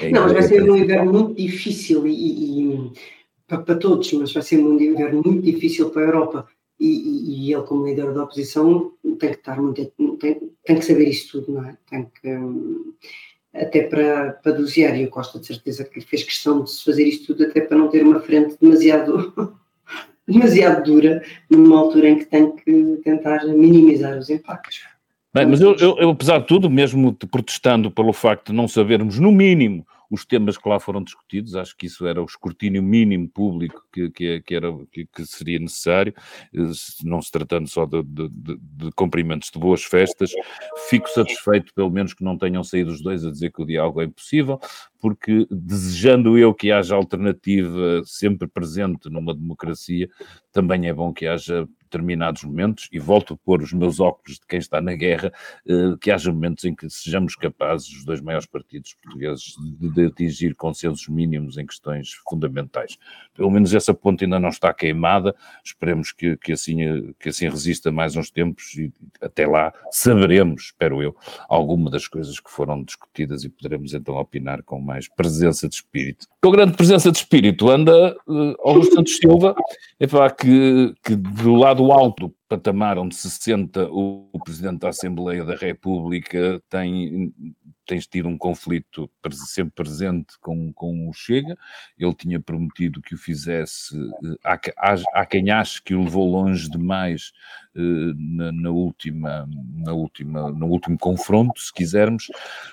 é 0.00 0.10
Não, 0.10 0.22
mas 0.22 0.32
vai 0.32 0.42
ser 0.42 0.70
um 0.70 0.76
inverno 0.76 1.12
muito 1.12 1.34
difícil 1.34 2.06
e, 2.06 2.12
e- 2.12 2.62
e- 2.74 2.92
para, 3.46 3.62
para 3.62 3.76
todos, 3.76 4.12
mas 4.12 4.32
vai 4.32 4.42
ser 4.42 4.58
um 4.64 4.80
inverno 4.80 5.22
muito 5.24 5.42
difícil 5.42 5.90
para 5.90 6.02
a 6.02 6.06
Europa. 6.06 6.48
E, 6.84 7.46
e- 7.48 7.52
ele, 7.54 7.62
como 7.62 7.86
líder 7.86 8.12
da 8.12 8.24
oposição, 8.24 8.90
tem 9.20 9.30
que 9.30 9.36
estar 9.36 9.60
muito, 9.62 9.84
tem, 10.18 10.50
tem 10.64 10.76
que 10.78 10.84
saber 10.84 11.08
isso 11.08 11.30
tudo, 11.40 11.52
não 11.60 11.68
é? 11.68 11.76
Tem 11.88 12.08
que, 12.20 12.28
hum, 12.28 12.92
até 13.54 13.82
para, 13.84 14.32
para 14.32 14.52
dosear, 14.52 14.96
e 14.98 15.04
o 15.04 15.10
Costa 15.10 15.38
de 15.38 15.46
certeza 15.46 15.84
que 15.84 16.00
fez 16.00 16.24
questão 16.24 16.64
de 16.64 16.70
se 16.72 16.84
fazer 16.84 17.04
isto 17.04 17.26
tudo, 17.34 17.44
até 17.48 17.60
para 17.60 17.78
não 17.78 17.88
ter 17.88 18.02
uma 18.04 18.18
frente 18.18 18.56
demasiado, 18.60 19.32
demasiado 20.26 20.82
dura, 20.84 21.22
numa 21.48 21.78
altura 21.78 22.08
em 22.08 22.18
que 22.18 22.24
tem 22.24 22.50
que 22.56 23.00
tentar 23.04 23.44
minimizar 23.46 24.18
os 24.18 24.28
impactos. 24.28 24.80
Bem, 25.34 25.46
mas 25.46 25.60
eu, 25.60 25.74
eu- 25.76 25.96
eu, 25.98 26.10
apesar 26.10 26.40
de 26.40 26.46
tudo, 26.46 26.68
mesmo 26.68 27.12
te 27.12 27.26
protestando 27.26 27.90
pelo 27.90 28.12
facto 28.12 28.48
de 28.48 28.52
não 28.54 28.66
sabermos, 28.66 29.18
no 29.20 29.30
mínimo, 29.30 29.86
os 30.12 30.26
temas 30.26 30.58
que 30.58 30.68
lá 30.68 30.78
foram 30.78 31.02
discutidos, 31.02 31.56
acho 31.56 31.74
que 31.74 31.86
isso 31.86 32.06
era 32.06 32.20
o 32.20 32.26
escrutínio 32.26 32.82
mínimo 32.82 33.26
público 33.26 33.82
que, 33.90 34.10
que, 34.10 34.40
que 34.42 34.54
era, 34.54 34.70
que, 34.92 35.06
que 35.06 35.24
seria 35.24 35.58
necessário, 35.58 36.12
eh, 36.52 36.58
não 37.02 37.22
se 37.22 37.32
tratando 37.32 37.66
só 37.66 37.86
de, 37.86 38.02
de- 38.02 38.28
de 38.28 38.92
cumprimentos 38.94 39.50
de 39.50 39.58
boas 39.58 39.82
festas. 39.82 40.30
Fico 40.90 41.08
satisfeito, 41.08 41.72
pelo 41.74 41.90
menos, 41.90 42.12
que 42.12 42.22
não 42.22 42.36
tenham 42.36 42.62
saído 42.62 42.90
os 42.90 43.00
dois 43.02 43.24
a 43.24 43.30
dizer 43.30 43.50
que 43.52 43.62
o 43.62 43.66
diálogo 43.66 44.02
é 44.02 44.04
impossível, 44.04 44.60
porque 45.00 45.46
desejando 45.50 46.36
eu 46.36 46.52
que 46.52 46.70
haja 46.70 46.94
alternativa 46.94 48.02
sempre 48.04 48.46
presente 48.46 49.08
numa 49.08 49.34
democracia, 49.34 50.10
também 50.52 50.88
é 50.88 50.92
bom 50.92 51.10
que 51.10 51.26
haja 51.26 51.66
determinados 51.92 52.42
momentos, 52.42 52.88
e 52.90 52.98
volto 52.98 53.34
a 53.34 53.36
pôr 53.36 53.62
os 53.62 53.72
meus 53.72 54.00
óculos 54.00 54.38
de 54.38 54.46
quem 54.46 54.58
está 54.58 54.80
na 54.80 54.94
guerra, 54.94 55.30
eh, 55.66 55.94
que 56.00 56.10
haja 56.10 56.32
momentos 56.32 56.64
em 56.64 56.74
que 56.74 56.88
sejamos 56.88 57.36
capazes, 57.36 57.88
os 57.90 58.04
dois 58.04 58.20
maiores 58.20 58.46
partidos 58.46 58.94
portugueses, 58.94 59.54
de, 59.60 60.06
atingir 60.06 60.54
consensos 60.54 61.06
mínimos 61.08 61.58
em 61.58 61.66
questões 61.66 62.12
fundamentais. 62.28 62.96
Pelo 63.34 63.50
menos 63.50 63.74
essa 63.74 63.92
ponte 63.92 64.24
ainda 64.24 64.40
não 64.40 64.48
está 64.48 64.72
queimada, 64.72 65.34
esperemos 65.62 66.12
que, 66.12 66.36
que, 66.38 66.52
assim, 66.52 67.12
que 67.20 67.28
assim 67.28 67.48
resista 67.48 67.92
mais 67.92 68.16
uns 68.16 68.30
tempos 68.30 68.74
e 68.74 68.92
até 69.20 69.46
lá 69.46 69.72
saberemos, 69.90 70.64
espero 70.64 71.02
eu, 71.02 71.14
alguma 71.48 71.90
das 71.90 72.08
coisas 72.08 72.40
que 72.40 72.50
foram 72.50 72.82
discutidas 72.82 73.44
e 73.44 73.48
poderemos 73.48 73.92
então 73.92 74.16
opinar 74.16 74.62
com 74.62 74.80
mais 74.80 75.08
presença 75.08 75.68
de 75.68 75.74
espírito. 75.74 76.26
Com 76.42 76.50
grande 76.50 76.74
presença 76.74 77.10
de 77.12 77.18
espírito 77.18 77.70
anda 77.70 78.16
eh, 78.28 78.54
Augusto 78.60 78.94
Santos 78.94 79.16
Silva, 79.16 79.54
é 80.00 80.06
para 80.06 80.30
que, 80.30 80.94
que 81.04 81.14
do 81.14 81.54
lado 81.54 81.81
alto 81.90 82.28
do 82.28 82.34
patamar 82.48 82.98
onde 82.98 83.14
se 83.14 83.30
senta 83.30 83.88
o, 83.90 84.30
Presidente 84.44 84.80
da 84.80 84.90
Assembleia 84.90 85.44
da 85.44 85.54
República 85.54 86.60
tem, 86.68 87.32
tem 87.86 87.98
tido 87.98 88.28
um 88.28 88.36
conflito 88.36 89.10
sempre 89.46 89.72
presente 89.72 90.38
com, 90.40 90.72
com 90.72 91.08
o 91.08 91.12
Chega. 91.12 91.56
Ele 91.98 92.14
tinha 92.14 92.40
prometido 92.40 93.00
que 93.00 93.14
o 93.14 93.18
fizesse. 93.18 93.96
eh, 93.96 94.36
Há, 94.44 94.58
há, 94.76 94.94
há 95.14 95.26
quem 95.26 95.50
ache 95.50 95.80
que 95.82 95.94
o 95.94 96.02
levou 96.02 96.28
longe 96.28 96.68
demais 96.68 97.32
eh, 97.74 98.12
na, 98.16 98.52
na 98.52 98.70
última, 98.70 99.48
na 99.76 99.92
última, 99.92 100.50
no 100.50 100.66
último 100.66 100.98
confronto, 100.98 101.60
se 101.60 101.72
quisermos, 101.72 102.26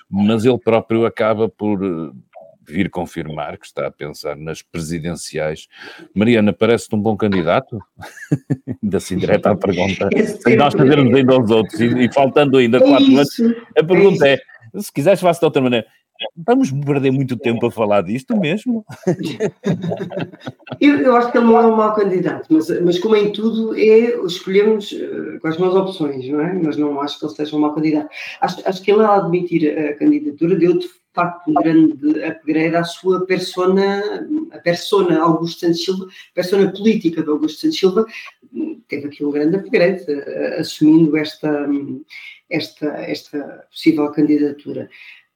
mas 0.09 0.43
ele 0.43 0.57
próprio 0.57 1.05
acaba 1.05 1.47
por 1.47 1.83
eh, 1.83 2.11
vir 2.69 2.89
confirmar 2.89 3.57
que 3.57 3.65
está 3.65 3.87
a 3.87 3.91
pensar 3.91 4.35
nas 4.35 4.61
presidenciais. 4.61 5.67
Mariana, 6.13 6.53
parece-te 6.53 6.95
um 6.95 7.01
bom 7.01 7.17
candidato? 7.17 7.79
ainda 8.83 8.97
assim, 8.97 9.17
direto 9.17 9.47
à 9.47 9.55
pergunta. 9.55 10.09
É 10.47 10.55
nós 10.55 10.73
fazermos 10.73 11.13
ainda 11.13 11.33
aos 11.33 11.49
outros 11.49 11.79
e, 11.79 11.85
e 11.85 12.13
faltando 12.13 12.57
ainda 12.57 12.77
É 12.77 12.81
quatro 12.81 13.05
anos, 13.05 13.39
isso. 13.39 13.55
a 13.77 13.83
pergunta 13.83 14.27
é: 14.27 14.37
se 14.77 14.91
quiseres, 14.91 15.19
faço 15.19 15.39
de 15.39 15.45
outra 15.45 15.61
maneira. 15.61 15.85
Vamos 16.35 16.69
perder 16.71 17.11
muito 17.11 17.37
tempo 17.37 17.65
a 17.65 17.71
falar 17.71 18.01
disto 18.01 18.37
mesmo? 18.37 18.85
Eu, 20.81 20.97
eu 20.97 21.15
acho 21.15 21.31
que 21.31 21.37
ele 21.37 21.45
não 21.45 21.57
é 21.57 21.65
um 21.65 21.77
mau 21.77 21.95
candidato, 21.95 22.45
mas, 22.49 22.69
mas 22.81 22.99
como 22.99 23.15
em 23.15 23.31
tudo, 23.31 23.73
é 23.77 24.25
escolhermos 24.25 24.93
eh, 24.93 25.39
quais 25.39 25.55
são 25.55 25.67
as 25.67 25.75
opções, 25.75 26.27
não 26.27 26.41
é? 26.41 26.53
Mas 26.53 26.75
não 26.75 26.99
acho 26.99 27.17
que 27.17 27.25
ele 27.25 27.33
seja 27.33 27.55
um 27.55 27.59
mau 27.59 27.73
candidato. 27.73 28.09
Acho, 28.41 28.61
acho 28.67 28.81
que 28.81 28.91
ele, 28.91 29.01
ao 29.01 29.13
admitir 29.13 29.77
a 29.77 29.93
candidatura, 29.95 30.55
deu 30.55 30.77
de 30.77 30.89
facto 31.13 31.49
um 31.49 31.53
grande 31.53 32.23
upgrade 32.23 32.75
à 32.75 32.83
sua 32.83 33.25
persona, 33.25 34.01
a 34.51 34.57
persona 34.59 35.19
Augusto 35.19 35.61
Santos 35.61 35.83
Silva, 35.83 36.07
persona 36.33 36.71
política 36.71 37.23
de 37.23 37.29
Augusto 37.29 37.61
Santos 37.61 37.79
Silva, 37.79 38.05
teve 38.87 39.07
aqui 39.07 39.25
um 39.25 39.31
grande 39.31 39.57
upgrade, 39.57 40.03
eh, 40.07 40.57
assumindo 40.59 41.15
esta, 41.17 41.67
esta, 42.49 42.87
esta 42.87 43.65
possível 43.71 44.09
candidatura. 44.11 44.89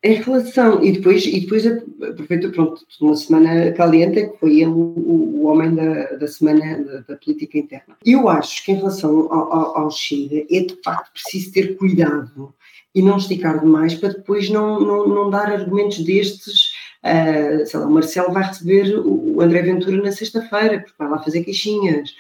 Em 0.06 0.16
relação, 0.16 0.84
e 0.84 0.92
depois, 0.92 1.26
e 1.26 1.40
depois 1.40 1.66
aproveito, 1.66 2.52
pronto, 2.52 2.86
uma 3.00 3.16
semana 3.16 3.72
caliente, 3.72 4.28
que 4.28 4.38
foi 4.38 4.60
ele 4.60 4.66
o, 4.66 4.94
o 4.98 5.44
homem 5.46 5.74
da, 5.74 6.18
da 6.18 6.28
semana 6.28 6.84
da, 6.84 7.00
da, 7.00 7.16
política 7.16 7.58
interna. 7.58 7.96
Eu 8.06 8.28
acho 8.28 8.66
que 8.66 8.74
em 8.74 8.76
relação 8.76 9.32
ao, 9.32 9.54
ao, 9.54 9.78
ao 9.78 9.92
Chega, 9.92 10.46
é 10.52 10.60
de 10.60 10.78
facto 10.84 11.14
preciso 11.14 11.54
ter 11.54 11.78
cuidado 11.78 12.54
e 12.96 13.02
não 13.02 13.18
esticar 13.18 13.60
demais 13.60 13.96
para 13.96 14.10
depois 14.10 14.50
não, 14.50 14.80
não, 14.80 15.08
não 15.08 15.30
dar 15.30 15.52
argumentos 15.52 16.00
destes. 16.00 16.74
Uh, 17.04 17.66
sei 17.66 17.80
lá, 17.80 17.88
o 17.88 17.92
Marcelo 17.92 18.32
vai 18.32 18.44
receber 18.44 18.96
o 18.98 19.42
André 19.42 19.62
Ventura 19.64 20.02
na 20.02 20.12
sexta-feira, 20.12 20.80
porque 20.80 20.96
vai 20.98 21.10
lá 21.10 21.22
fazer 21.22 21.44
queixinhas. 21.44 22.14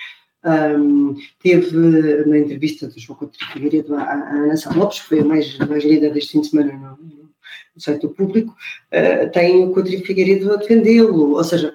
Um, 0.45 1.15
teve 1.41 1.77
na 2.25 2.37
entrevista 2.37 2.87
do 2.87 2.99
João 2.99 3.17
Coutinho 3.17 3.49
Figueiredo 3.51 3.95
à, 3.95 4.11
Ana 4.11 4.57
Sá 4.57 4.73
Lopes, 4.73 4.99
que 4.99 5.07
foi 5.07 5.19
a 5.21 5.25
mais, 5.25 5.57
mais 5.59 5.85
lida 5.85 6.09
deste 6.09 6.33
fim 6.33 6.41
de 6.41 6.47
semana 6.47 6.73
no, 6.73 6.97
no 6.97 7.81
site 7.81 8.01
do 8.01 8.09
público, 8.09 8.51
uh, 8.51 9.31
tem 9.31 9.63
o 9.63 9.71
Coutinho 9.71 10.05
Figueiredo 10.05 10.51
a 10.51 10.57
defendê-lo, 10.57 11.35
ou 11.37 11.43
seja, 11.45 11.73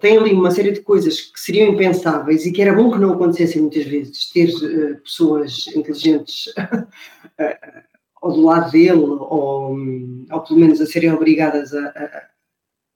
tem 0.00 0.16
ali 0.18 0.32
uma 0.32 0.52
série 0.52 0.70
de 0.70 0.82
coisas 0.82 1.20
que 1.20 1.40
seriam 1.40 1.72
impensáveis 1.72 2.46
e 2.46 2.52
que 2.52 2.62
era 2.62 2.72
bom 2.72 2.92
que 2.92 2.98
não 2.98 3.14
acontecessem 3.14 3.62
muitas 3.62 3.84
vezes, 3.84 4.30
ter 4.30 4.50
uh, 4.50 5.00
pessoas 5.02 5.66
inteligentes 5.74 6.44
ou 8.26 8.32
do 8.32 8.42
lado 8.42 8.70
dele, 8.70 8.92
ou, 8.92 9.76
ou 10.30 10.40
pelo 10.42 10.60
menos 10.60 10.80
a 10.80 10.86
serem 10.86 11.12
obrigadas 11.12 11.72
a, 11.72 11.86
a, 11.88 12.22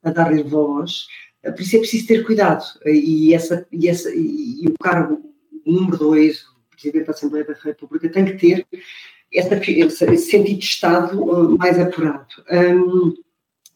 a 0.09 0.11
dar-lhe 0.11 0.43
voz, 0.43 1.07
por 1.43 1.61
isso 1.61 1.77
é 1.77 1.79
preciso 1.79 2.07
ter 2.07 2.25
cuidado. 2.25 2.65
E, 2.85 3.33
essa, 3.35 3.67
e, 3.73 3.89
essa, 3.89 4.11
e, 4.15 4.67
o 4.67 4.75
cargo 4.83 5.23
número 5.65 5.97
dois, 5.97 6.43
o 6.43 6.71
Presidente 6.71 7.07
da 7.07 7.13
Assembleia 7.13 7.47
da 7.47 7.55
República, 7.55 8.09
tem 8.11 8.25
que 8.25 8.35
ter 8.35 8.67
essa, 9.33 9.55
esse 10.13 10.31
sentido 10.31 10.59
de 10.59 10.65
Estado 10.65 11.23
uh, 11.23 11.57
mais 11.59 11.79
apurado. 11.79 12.27
Um, 12.51 13.15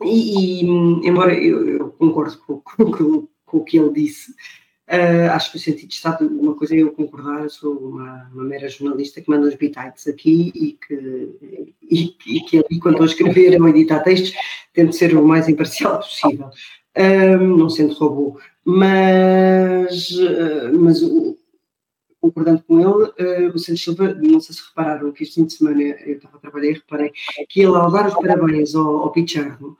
e, 0.03 0.63
e, 0.63 0.65
embora 1.09 1.33
eu, 1.35 1.69
eu 1.69 1.91
concordo 1.91 2.37
com, 2.39 2.61
com, 2.61 2.91
com, 2.91 3.29
com, 3.47 3.57
o 3.59 3.65
que 3.65 3.79
ele 3.79 3.93
disse, 3.93 4.35
uh, 4.89 5.31
acho 5.33 5.51
que 5.51 5.57
o 5.57 5.61
sentido 5.61 5.89
de 5.89 5.95
Estado, 5.95 6.27
uma 6.27 6.55
coisa 6.55 6.75
é 6.75 6.79
eu 6.79 6.93
concordar, 6.93 7.43
eu 7.43 7.51
sou 7.51 7.77
uma, 7.77 8.31
uma 8.33 8.45
mera 8.45 8.69
jornalista 8.69 9.21
que 9.21 9.31
manda 9.31 9.49
os 9.49 9.55
bitites 9.55 10.07
aqui 10.07 10.53
e 10.55 10.73
que, 10.73 11.69
e, 11.83 12.17
e 12.27 12.41
que 12.41 12.59
ali, 12.59 12.81
quando 12.81 12.95
estou 12.95 13.05
a 13.05 13.09
escrever 13.09 13.61
ou 13.61 13.69
editar 13.69 14.01
textos, 14.01 14.33
tento 14.73 14.95
ser 14.95 15.17
o 15.17 15.27
mais 15.27 15.49
imparcial 15.49 15.99
possível. 15.99 16.51
Não 17.41 17.69
sendo 17.69 17.95
robô, 17.95 18.39
mas, 18.65 20.11
uh, 20.11 20.79
mas 20.79 21.01
concordando 22.21 22.63
com 22.63 22.81
ele, 22.81 23.49
uh, 23.49 23.55
o 23.55 23.59
Santos 23.59 23.83
Silva, 23.83 24.15
não 24.15 24.41
sei 24.41 24.55
se 24.55 24.63
repararam 24.69 25.13
que 25.13 25.25
este 25.25 25.35
fim 25.35 25.45
de 25.45 25.53
semana 25.55 25.83
eu 25.83 26.17
estava 26.17 26.37
a 26.37 26.41
trabalhar 26.41 26.71
e 26.71 26.75
reparei 26.75 27.13
que 27.49 27.61
ele, 27.61 27.75
ao 27.75 27.91
dar 27.91 28.07
os 28.07 28.15
parabéns 28.15 28.75
ao, 28.75 28.99
ao 28.99 29.13
Pichardo, 29.13 29.77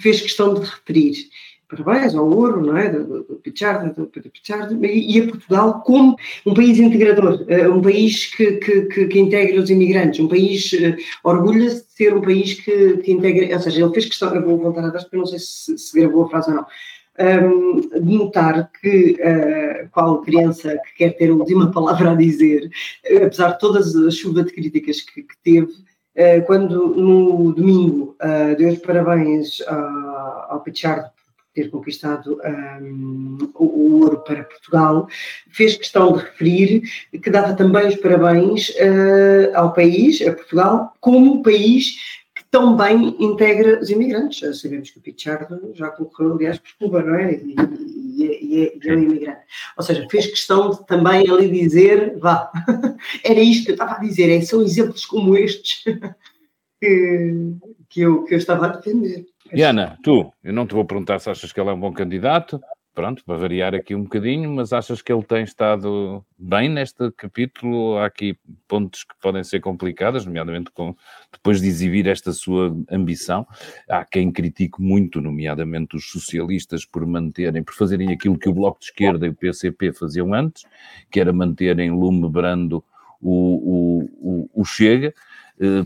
fez 0.00 0.20
questão 0.20 0.54
de 0.54 0.60
referir 0.60 1.28
parabéns 1.68 2.14
ao 2.14 2.28
ouro, 2.28 2.64
não 2.64 2.76
é? 2.76 2.88
Do, 2.88 3.22
do 3.22 3.36
Pichardo, 3.36 3.94
do 3.94 4.06
Pedro 4.08 4.30
Pichardo, 4.30 4.84
e 4.84 5.20
a 5.20 5.26
Portugal 5.26 5.82
como 5.84 6.16
um 6.46 6.54
país 6.54 6.78
integrador, 6.78 7.44
eh, 7.48 7.68
um 7.68 7.82
país 7.82 8.34
que, 8.34 8.52
que, 8.52 9.06
que, 9.06 9.18
integra 9.18 9.60
os 9.60 9.68
imigrantes, 9.68 10.20
um 10.20 10.28
país, 10.28 10.72
uh, 10.72 10.96
orgulha-se 11.22 11.86
de 11.86 11.92
ser 11.92 12.14
um 12.14 12.22
país 12.22 12.54
que, 12.54 12.96
que 12.98 13.12
integra, 13.12 13.54
ou 13.54 13.60
seja, 13.60 13.82
ele 13.82 13.92
fez 13.92 14.06
questão, 14.06 14.34
eu 14.34 14.42
vou 14.42 14.56
voltar 14.58 14.84
atrás 14.84 15.04
porque 15.04 15.16
eu 15.16 15.20
não 15.20 15.26
sei 15.26 15.38
se, 15.38 15.76
se 15.76 16.00
gravou 16.00 16.24
a 16.24 16.30
frase 16.30 16.50
ou 16.50 16.56
não, 16.56 16.66
um, 17.20 17.80
de 17.80 18.16
notar 18.16 18.70
que 18.80 19.18
uh, 19.20 19.88
qual 19.90 20.22
criança 20.22 20.78
que 20.78 21.04
quer 21.04 21.16
ter 21.16 21.30
a 21.30 21.34
última 21.34 21.70
palavra 21.70 22.12
a 22.12 22.14
dizer, 22.14 22.70
uh, 23.10 23.26
apesar 23.26 23.52
de 23.52 23.58
todas 23.58 23.94
as 23.94 24.14
chuvas 24.14 24.46
de 24.46 24.52
críticas 24.52 25.00
que, 25.00 25.22
que 25.22 25.34
teve, 25.42 25.66
uh, 25.66 26.46
quando 26.46 26.94
no 26.94 27.52
domingo 27.52 28.16
deu 28.56 28.70
os 28.70 28.78
parabéns 28.78 29.60
ao 30.48 30.60
Pichardo 30.60 31.08
ter 31.58 31.70
conquistado 31.70 32.40
um, 32.80 33.50
o, 33.54 34.00
ouro 34.02 34.18
para 34.18 34.44
Portugal, 34.44 35.08
fez 35.50 35.76
questão 35.76 36.12
de 36.12 36.20
referir 36.20 36.82
que 37.10 37.30
dava 37.30 37.54
também 37.54 37.88
os 37.88 37.96
parabéns 37.96 38.68
uh, 38.70 39.56
ao 39.56 39.72
país, 39.72 40.22
a 40.22 40.32
Portugal, 40.32 40.94
como 41.00 41.42
país 41.42 41.96
que 42.32 42.44
tão 42.48 42.76
bem 42.76 43.16
integra 43.18 43.80
os 43.80 43.90
imigrantes. 43.90 44.38
Já 44.38 44.52
sabemos 44.54 44.90
que 44.90 44.98
o 44.98 45.02
Pichardo 45.02 45.72
já 45.74 45.88
concorreu, 45.88 46.34
aliás, 46.34 46.58
por 46.58 46.70
Cuba, 46.78 47.02
não 47.02 47.16
é? 47.16 47.32
E, 47.32 47.56
e, 48.16 48.24
e, 48.24 48.80
e 48.80 48.88
é 48.88 48.94
um 48.94 49.02
imigrante. 49.02 49.40
Ou 49.76 49.82
seja, 49.82 50.06
fez 50.08 50.26
questão 50.26 50.70
de 50.70 50.86
também 50.86 51.28
ali 51.28 51.50
dizer, 51.50 52.16
vá, 52.18 52.52
era 53.24 53.40
isto 53.40 53.64
que 53.64 53.70
eu 53.72 53.74
estava 53.74 53.94
a 53.94 54.00
dizer, 54.00 54.30
é, 54.30 54.40
são 54.42 54.62
exemplos 54.62 55.04
como 55.04 55.36
estes 55.36 55.82
que, 56.80 57.54
que, 57.88 58.00
eu, 58.00 58.24
que 58.24 58.34
eu 58.34 58.38
estava 58.38 58.66
a 58.66 58.76
defender. 58.76 59.26
Diana, 59.52 59.98
tu, 60.02 60.32
eu 60.42 60.52
não 60.52 60.66
te 60.66 60.74
vou 60.74 60.84
perguntar 60.84 61.18
se 61.18 61.30
achas 61.30 61.52
que 61.52 61.60
ele 61.60 61.70
é 61.70 61.72
um 61.72 61.80
bom 61.80 61.92
candidato, 61.92 62.60
pronto, 62.98 63.24
para 63.24 63.36
variar 63.36 63.76
aqui 63.76 63.94
um 63.94 64.02
bocadinho, 64.02 64.50
mas 64.50 64.72
achas 64.72 65.00
que 65.00 65.12
ele 65.12 65.22
tem 65.22 65.44
estado 65.44 66.24
bem 66.36 66.68
neste 66.68 67.12
capítulo? 67.12 67.96
Há 67.96 68.06
aqui 68.06 68.36
pontos 68.66 69.04
que 69.04 69.14
podem 69.22 69.44
ser 69.44 69.60
complicados, 69.60 70.26
nomeadamente 70.26 70.72
com, 70.72 70.96
depois 71.32 71.60
de 71.60 71.68
exibir 71.68 72.08
esta 72.08 72.32
sua 72.32 72.76
ambição. 72.90 73.46
Há 73.88 74.04
quem 74.04 74.32
critique 74.32 74.82
muito, 74.82 75.20
nomeadamente 75.20 75.96
os 75.96 76.10
socialistas, 76.10 76.84
por 76.84 77.06
manterem, 77.06 77.62
por 77.62 77.74
fazerem 77.74 78.12
aquilo 78.12 78.36
que 78.36 78.48
o 78.48 78.52
Bloco 78.52 78.80
de 78.80 78.86
Esquerda 78.86 79.26
e 79.26 79.30
o 79.30 79.34
PCP 79.34 79.92
faziam 79.92 80.34
antes, 80.34 80.64
que 81.08 81.20
era 81.20 81.32
manterem 81.32 81.92
lume 81.92 82.28
brando 82.28 82.84
o, 83.20 83.30
o, 83.30 84.04
o, 84.20 84.50
o 84.60 84.64
Chega, 84.64 85.14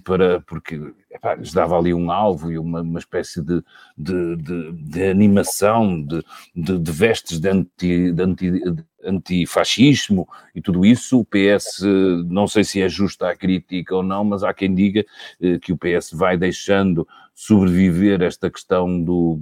para, 0.05 0.41
porque 0.41 0.81
epá, 1.11 1.35
lhes 1.35 1.53
dava 1.53 1.79
ali 1.79 1.95
um 1.95 2.11
alvo 2.11 2.51
e 2.51 2.59
uma, 2.59 2.83
uma 2.83 2.99
espécie 2.99 3.43
de, 3.43 3.63
de, 3.97 4.37
de, 4.37 4.73
de 4.73 5.05
animação, 5.05 6.03
de, 6.03 6.23
de, 6.55 6.93
vestes 6.93 7.41
de, 7.41 7.49
anti, 7.49 8.13
de 8.13 8.23
anti, 8.23 8.63
antifascismo 9.05 10.29
e 10.55 10.61
tudo 10.61 10.85
isso. 10.85 11.21
O 11.21 11.25
PS, 11.25 11.83
não 12.27 12.47
sei 12.47 12.65
se 12.65 12.83
é 12.83 12.89
justa 12.89 13.29
a 13.29 13.37
crítica 13.37 13.97
ou 13.97 14.03
não, 14.03 14.25
mas 14.25 14.43
há 14.43 14.53
quem 14.53 14.75
diga 14.75 15.05
eh, 15.41 15.59
que 15.59 15.73
o 15.73 15.79
PS 15.79 16.13
vai 16.13 16.37
deixando 16.37 17.07
sobreviver 17.35 18.23
esta 18.23 18.51
questão 18.51 19.03
do 19.03 19.41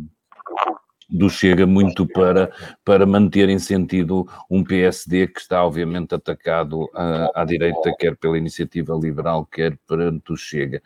do 1.10 1.28
Chega 1.28 1.66
muito 1.66 2.06
para, 2.06 2.52
para 2.84 3.04
manter 3.04 3.48
em 3.48 3.58
sentido 3.58 4.26
um 4.50 4.62
PSD 4.62 5.26
que 5.26 5.40
está 5.40 5.64
obviamente 5.64 6.14
atacado 6.14 6.88
à, 6.94 7.42
à 7.42 7.44
direita, 7.44 7.94
quer 7.98 8.16
pela 8.16 8.38
iniciativa 8.38 8.94
liberal, 8.94 9.44
quer 9.44 9.76
perante 9.86 10.32
o 10.32 10.36
Chega. 10.36 10.82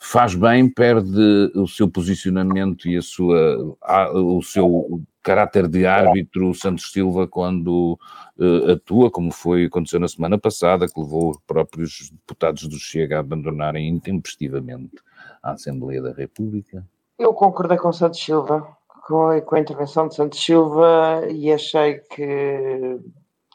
Faz 0.00 0.34
bem, 0.34 0.68
perde 0.68 1.52
o 1.54 1.66
seu 1.66 1.88
posicionamento 1.88 2.88
e 2.88 2.96
a 2.96 3.02
sua, 3.02 3.76
a, 3.82 4.10
o 4.12 4.42
seu 4.42 5.02
caráter 5.22 5.66
de 5.66 5.84
árbitro 5.84 6.54
Santos 6.54 6.92
Silva 6.92 7.26
quando 7.26 7.98
uh, 8.38 8.70
atua, 8.70 9.10
como 9.10 9.32
foi 9.32 9.64
aconteceu 9.64 9.98
na 9.98 10.06
semana 10.06 10.38
passada, 10.38 10.86
que 10.86 11.00
levou 11.00 11.30
os 11.30 11.38
próprios 11.44 12.10
deputados 12.12 12.68
do 12.68 12.78
Chega 12.78 13.16
a 13.16 13.20
abandonarem 13.20 13.88
intempestivamente 13.88 14.96
a 15.42 15.52
Assembleia 15.52 16.00
da 16.00 16.12
República? 16.12 16.86
Eu 17.18 17.34
concordo 17.34 17.76
com 17.76 17.92
Santos 17.92 18.20
Silva 18.20 18.75
com, 19.06 19.28
a, 19.28 19.40
com 19.40 19.54
a 19.54 19.60
intervenção 19.60 20.08
de 20.08 20.16
Santos 20.16 20.44
Silva 20.44 21.22
e 21.30 21.52
achei 21.52 22.00
que, 22.00 22.98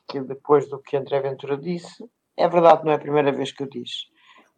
que 0.07 0.21
depois 0.21 0.69
do 0.69 0.79
que 0.79 0.95
André 0.95 1.19
Ventura 1.19 1.57
disse, 1.57 2.05
é 2.37 2.47
verdade, 2.47 2.85
não 2.85 2.93
é 2.93 2.95
a 2.95 2.99
primeira 2.99 3.33
vez 3.33 3.51
que 3.51 3.63
eu 3.63 3.67
disse. 3.67 4.05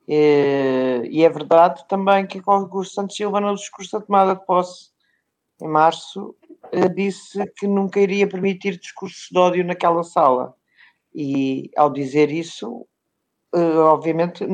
E, 0.08 1.24
é 1.24 1.30
verdade 1.30 1.84
também 1.88 2.28
que 2.28 2.40
o 2.46 2.84
Santos 2.84 3.16
Silva, 3.16 3.42
no 3.42 3.56
discurso 3.56 3.98
da 3.98 4.06
tomada 4.06 4.36
de 4.36 4.46
posse 4.46 4.92
em 5.60 5.68
março, 5.68 6.36
eh, 6.72 6.90
disse 6.90 7.44
que 7.58 7.66
nunca 7.66 8.00
iria 8.00 8.28
permitir 8.28 8.78
discursos 8.78 9.30
de 9.32 9.40
ódio 9.40 9.66
naquela 9.66 10.04
sala. 10.04 10.54
E 11.16 11.72
ao 11.76 11.92
dizer 11.92 12.32
isso, 12.32 12.86
eh, 13.56 13.78
obviamente, 13.78 14.46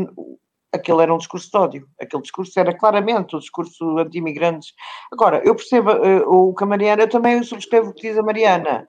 aquele 0.72 1.02
era 1.02 1.14
um 1.14 1.18
discurso 1.18 1.50
de 1.50 1.58
ódio. 1.58 1.88
Aquele 2.00 2.22
discurso 2.22 2.60
era 2.60 2.76
claramente 2.78 3.36
o 3.36 3.40
discurso 3.40 3.98
anti-imigrantes. 3.98 4.74
Agora, 5.12 5.42
eu 5.44 5.56
percebo 5.56 5.92
uh, 5.92 6.50
o 6.50 6.54
que 6.54 6.64
a 6.64 6.68
Mariana, 6.68 7.04
eu 7.04 7.10
também 7.10 7.42
subscrevo 7.44 7.90
o 7.90 7.94
que 7.94 8.10
diz 8.10 8.18
a 8.18 8.24
Mariana. 8.24 8.88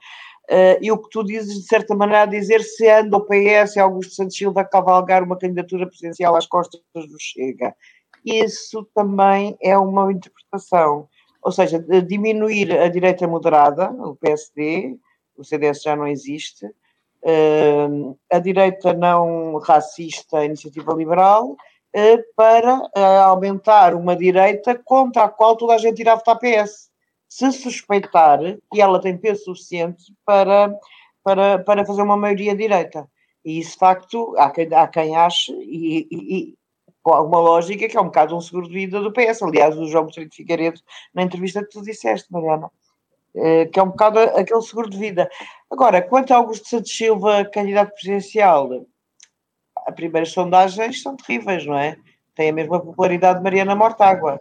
Uh, 0.51 0.77
e 0.81 0.91
o 0.91 0.99
que 0.99 1.09
tu 1.11 1.23
dizes, 1.23 1.55
de 1.55 1.67
certa 1.67 1.95
maneira, 1.95 2.23
a 2.23 2.27
dizer 2.27 2.61
se 2.63 2.89
anda 2.89 3.17
o 3.17 3.25
PS 3.25 3.77
e 3.77 3.81
Augusto 3.81 4.15
Santos 4.15 4.37
Silva 4.37 4.63
a 4.63 4.65
cavalgar 4.65 5.23
uma 5.23 5.39
candidatura 5.39 5.87
presidencial 5.87 6.35
às 6.37 6.47
costas 6.47 6.81
do 6.93 7.17
Chega. 7.19 7.75
Isso 8.25 8.87
também 8.95 9.57
é 9.63 9.79
uma 9.79 10.13
interpretação. 10.13 11.09
Ou 11.43 11.53
seja, 11.53 11.79
diminuir 12.07 12.73
a 12.79 12.89
direita 12.89 13.27
moderada, 13.27 13.91
o 13.93 14.15
PSD, 14.17 14.99
o 15.37 15.45
CDS 15.45 15.83
já 15.83 15.97
não 15.97 16.07
existe, 16.07 16.67
a 18.31 18.39
direita 18.39 18.93
não 18.93 19.59
racista, 19.59 20.39
a 20.39 20.45
iniciativa 20.45 20.93
liberal, 20.95 21.51
uh, 21.51 22.25
para 22.37 22.77
uh, 22.79 23.23
aumentar 23.25 23.95
uma 23.95 24.17
direita 24.17 24.81
contra 24.85 25.25
a 25.25 25.29
qual 25.29 25.57
toda 25.57 25.75
a 25.75 25.79
gente 25.79 26.01
irá 26.01 26.15
votar 26.15 26.39
PS. 26.39 26.91
Se 27.29 27.53
suspeitar 27.53 28.41
que 28.73 28.81
ela 28.81 29.01
tem 29.01 29.17
peso 29.17 29.45
suficiente 29.45 30.13
para, 30.25 30.75
para, 31.23 31.59
para 31.61 31.85
fazer 31.85 32.03
uma 32.03 32.17
maioria 32.17 32.57
direita. 32.57 33.09
E 33.45 33.59
isso, 33.59 33.73
de 33.73 33.79
facto, 33.79 34.35
há 34.37 34.51
quem, 34.51 34.69
há 34.75 34.89
quem 34.89 35.17
ache, 35.17 35.53
e, 35.53 36.09
e, 36.11 36.37
e 36.37 36.55
com 37.03 37.13
alguma 37.13 37.41
lógica, 37.41 37.89
que 37.89 37.97
é 37.97 38.01
um 38.01 38.07
bocado 38.07 38.37
um 38.37 38.41
seguro 38.41 38.67
de 38.69 38.75
vida 38.75 39.01
do 39.01 39.13
PS. 39.13 39.43
Aliás, 39.43 39.79
o 39.79 39.87
João 39.87 40.07
de 40.07 40.29
Figueiredo, 40.33 40.81
na 41.15 41.23
entrevista 41.23 41.63
que 41.63 41.71
tu 41.71 41.83
disseste, 41.83 42.31
Mariana. 42.33 42.71
Eh, 43.35 43.67
que 43.67 43.79
é 43.79 43.83
um 43.83 43.91
bocado 43.91 44.19
aquele 44.19 44.63
seguro 44.63 44.91
de 44.91 44.99
vida. 44.99 45.31
Agora, 45.71 46.03
quanto 46.03 46.33
a 46.33 46.37
Augusto 46.37 46.69
Santos 46.69 46.97
Silva, 46.97 47.45
candidato 47.45 47.93
presidencial, 47.93 48.85
as 49.87 49.95
primeiras 49.95 50.31
sondagens 50.31 51.03
são 51.03 51.17
terríveis, 51.17 51.65
não 51.65 51.79
é? 51.79 51.97
Tem 52.35 52.51
a 52.51 52.53
mesma 52.53 52.81
popularidade 52.81 53.39
de 53.39 53.45
Mariana 53.45 53.75
Mortágua. 53.75 54.41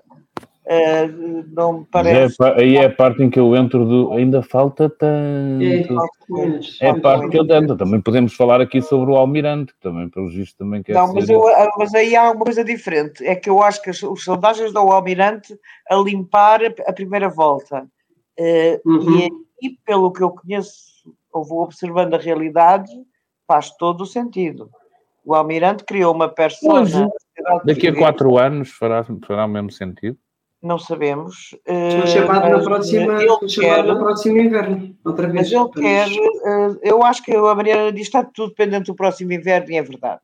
Uh, 0.69 1.43
não 1.51 1.79
me 1.79 1.85
parece. 1.85 2.35
É, 2.43 2.61
aí 2.61 2.75
é 2.77 2.85
a 2.85 2.91
parte 2.91 3.23
em 3.23 3.29
que 3.29 3.39
eu 3.39 3.55
entro 3.55 3.83
do. 3.85 4.13
Ainda 4.13 4.43
falta 4.43 4.87
tanto. 4.87 5.63
É, 5.63 6.85
é 6.85 6.89
a 6.91 6.99
parte 6.99 7.29
que 7.29 7.39
eu 7.39 7.43
entro. 7.43 7.75
Também 7.75 7.99
podemos 7.99 8.35
falar 8.35 8.61
aqui 8.61 8.79
sobre 8.79 9.11
o 9.11 9.15
Almirante, 9.15 9.73
que 9.73 9.79
também, 9.79 10.07
pelo 10.09 10.29
visto, 10.29 10.57
também 10.57 10.83
quer. 10.83 10.93
Não, 10.93 11.11
mas, 11.11 11.27
eu, 11.27 11.43
mas, 11.75 11.91
aí 11.95 12.15
há 12.15 12.31
uma 12.31 12.45
coisa 12.45 12.63
diferente. 12.63 13.25
É 13.25 13.35
que 13.35 13.49
eu 13.49 13.63
acho 13.63 13.81
que 13.81 13.89
as, 13.89 14.03
as 14.03 14.23
sondagens 14.23 14.71
dão 14.71 14.83
ao 14.83 14.91
Almirante 14.91 15.57
a 15.89 15.95
limpar 15.95 16.61
a, 16.63 16.67
a 16.85 16.93
primeira 16.93 17.29
volta. 17.29 17.87
Uh, 18.39 18.79
uhum. 18.85 19.17
E 19.17 19.23
aí, 19.23 19.77
pelo 19.83 20.13
que 20.13 20.21
eu 20.21 20.29
conheço, 20.29 20.98
ou 21.39 21.45
vou 21.45 21.63
observando 21.63 22.13
a 22.13 22.17
realidade, 22.17 22.91
faz 23.47 23.71
todo 23.71 24.01
o 24.01 24.05
sentido. 24.05 24.69
O 25.25 25.33
Almirante 25.33 25.83
criou 25.83 26.13
uma 26.13 26.29
persona. 26.29 27.09
Daqui 27.65 27.87
a 27.87 27.95
quatro 27.95 28.37
anos 28.37 28.69
fará, 28.69 29.03
fará 29.25 29.45
o 29.45 29.49
mesmo 29.49 29.71
sentido? 29.71 30.17
não 30.61 30.77
sabemos. 30.77 31.55
Estou 31.65 32.07
chamado 32.07 32.49
na 32.49 32.61
próxima, 32.61 33.23
ele 33.23 33.37
quer, 33.47 33.83
no 33.83 33.97
próximo 33.97 34.37
inverno, 34.39 34.95
outra 35.03 35.27
vez. 35.27 35.51
Mas 35.51 35.61
ele 35.61 35.69
quer, 35.69 36.09
eh, 36.09 36.79
eu 36.83 37.03
acho 37.03 37.23
que 37.23 37.33
a 37.33 37.55
Mariana 37.55 37.91
diz 37.91 38.09
que 38.09 38.17
está 38.17 38.23
tudo 38.23 38.49
dependente 38.49 38.87
do 38.87 38.95
próximo 38.95 39.31
inverno 39.31 39.71
e 39.71 39.77
é 39.77 39.81
verdade. 39.81 40.21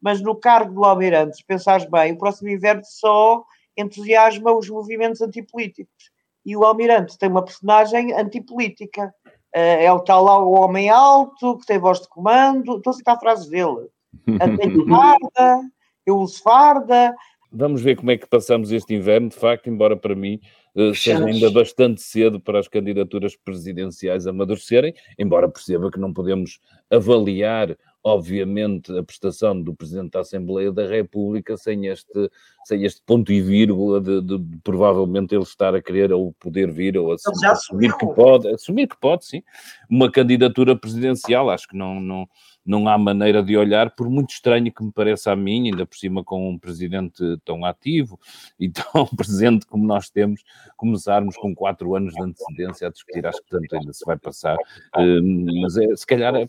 Mas 0.00 0.20
no 0.20 0.34
cargo 0.34 0.74
do 0.74 0.84
Almirante, 0.84 1.36
se 1.36 1.44
pensares 1.44 1.88
bem, 1.88 2.12
o 2.12 2.18
próximo 2.18 2.48
inverno 2.48 2.82
só 2.84 3.44
entusiasma 3.76 4.52
os 4.52 4.68
movimentos 4.68 5.20
antipolíticos. 5.20 6.10
E 6.44 6.56
o 6.56 6.64
Almirante 6.64 7.18
tem 7.18 7.28
uma 7.28 7.44
personagem 7.44 8.12
antipolítica. 8.12 9.12
Eh, 9.54 9.84
é 9.84 9.92
o 9.92 10.00
tal 10.00 10.24
lá 10.24 10.38
o 10.38 10.52
homem 10.52 10.90
alto, 10.90 11.58
que 11.58 11.66
tem 11.66 11.78
voz 11.78 12.00
de 12.00 12.08
comando, 12.08 12.76
estou 12.76 12.90
a 12.90 12.94
citar 12.94 13.18
frases 13.18 13.48
dele. 13.48 13.88
Tenho 14.60 14.86
farda, 14.88 15.60
eu 16.04 16.16
uso 16.18 16.42
farda, 16.42 17.14
Vamos 17.58 17.80
ver 17.80 17.96
como 17.96 18.10
é 18.10 18.18
que 18.18 18.26
passamos 18.26 18.70
este 18.70 18.94
inverno, 18.94 19.28
de 19.28 19.36
facto, 19.36 19.70
embora 19.70 19.96
para 19.96 20.14
mim 20.14 20.40
uh, 20.74 20.94
seja 20.94 21.24
ainda 21.24 21.50
bastante 21.50 22.02
cedo 22.02 22.40
para 22.40 22.58
as 22.58 22.68
candidaturas 22.68 23.36
presidenciais 23.36 24.26
amadurecerem, 24.26 24.94
embora 25.18 25.48
perceba 25.48 25.90
que 25.90 25.98
não 25.98 26.12
podemos 26.12 26.60
avaliar, 26.90 27.76
obviamente, 28.06 28.96
a 28.96 29.02
prestação 29.02 29.60
do 29.60 29.74
Presidente 29.74 30.12
da 30.12 30.20
Assembleia 30.20 30.70
da 30.70 30.86
República 30.86 31.56
sem 31.56 31.88
este, 31.88 32.30
sem 32.64 32.84
este 32.84 33.02
ponto 33.04 33.32
e 33.32 33.42
vírgula 33.42 34.00
de, 34.00 34.22
de, 34.22 34.38
de 34.38 34.58
provavelmente 34.62 35.34
ele 35.34 35.42
estar 35.42 35.74
a 35.74 35.82
querer 35.82 36.12
ou 36.12 36.32
poder 36.34 36.70
vir 36.70 36.96
ou 36.96 37.10
assumir, 37.10 37.46
assumir 37.46 37.96
que 37.96 38.06
pode, 38.06 38.48
assumir 38.48 38.86
que 38.86 38.96
pode, 38.96 39.26
sim, 39.26 39.42
uma 39.90 40.08
candidatura 40.08 40.76
presidencial, 40.76 41.50
acho 41.50 41.66
que 41.66 41.76
não, 41.76 41.98
não 41.98 42.28
não 42.66 42.88
há 42.88 42.98
maneira 42.98 43.42
de 43.42 43.56
olhar, 43.56 43.90
por 43.90 44.10
muito 44.10 44.30
estranho 44.30 44.72
que 44.72 44.82
me 44.82 44.92
pareça 44.92 45.32
a 45.32 45.36
mim, 45.36 45.70
ainda 45.70 45.86
por 45.86 45.96
cima 45.96 46.24
com 46.24 46.50
um 46.50 46.58
presidente 46.58 47.22
tão 47.44 47.64
ativo 47.64 48.18
e 48.58 48.68
tão 48.68 49.06
presente 49.16 49.66
como 49.66 49.86
nós 49.86 50.10
temos, 50.10 50.42
começarmos 50.76 51.36
com 51.36 51.54
quatro 51.54 51.94
anos 51.94 52.12
de 52.12 52.22
antecedência 52.22 52.88
a 52.88 52.90
discutir, 52.90 53.26
acho 53.26 53.42
que 53.42 53.50
tanto 53.50 53.76
ainda 53.76 53.92
se 53.92 54.04
vai 54.04 54.18
passar, 54.18 54.56
uh, 54.56 55.60
mas 55.62 55.76
é, 55.76 55.94
se 55.94 56.06
calhar, 56.06 56.34
é, 56.34 56.46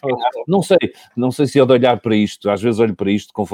não 0.48 0.62
sei, 0.62 0.78
não 1.16 1.32
sei 1.32 1.46
se 1.46 1.60
é 1.60 1.66
de 1.66 1.72
olhar 1.72 2.00
para 2.00 2.16
isto, 2.16 2.50
às 2.50 2.62
vezes 2.62 2.80
olho 2.80 2.96
para 2.96 3.12
isto 3.12 3.32
com, 3.34 3.46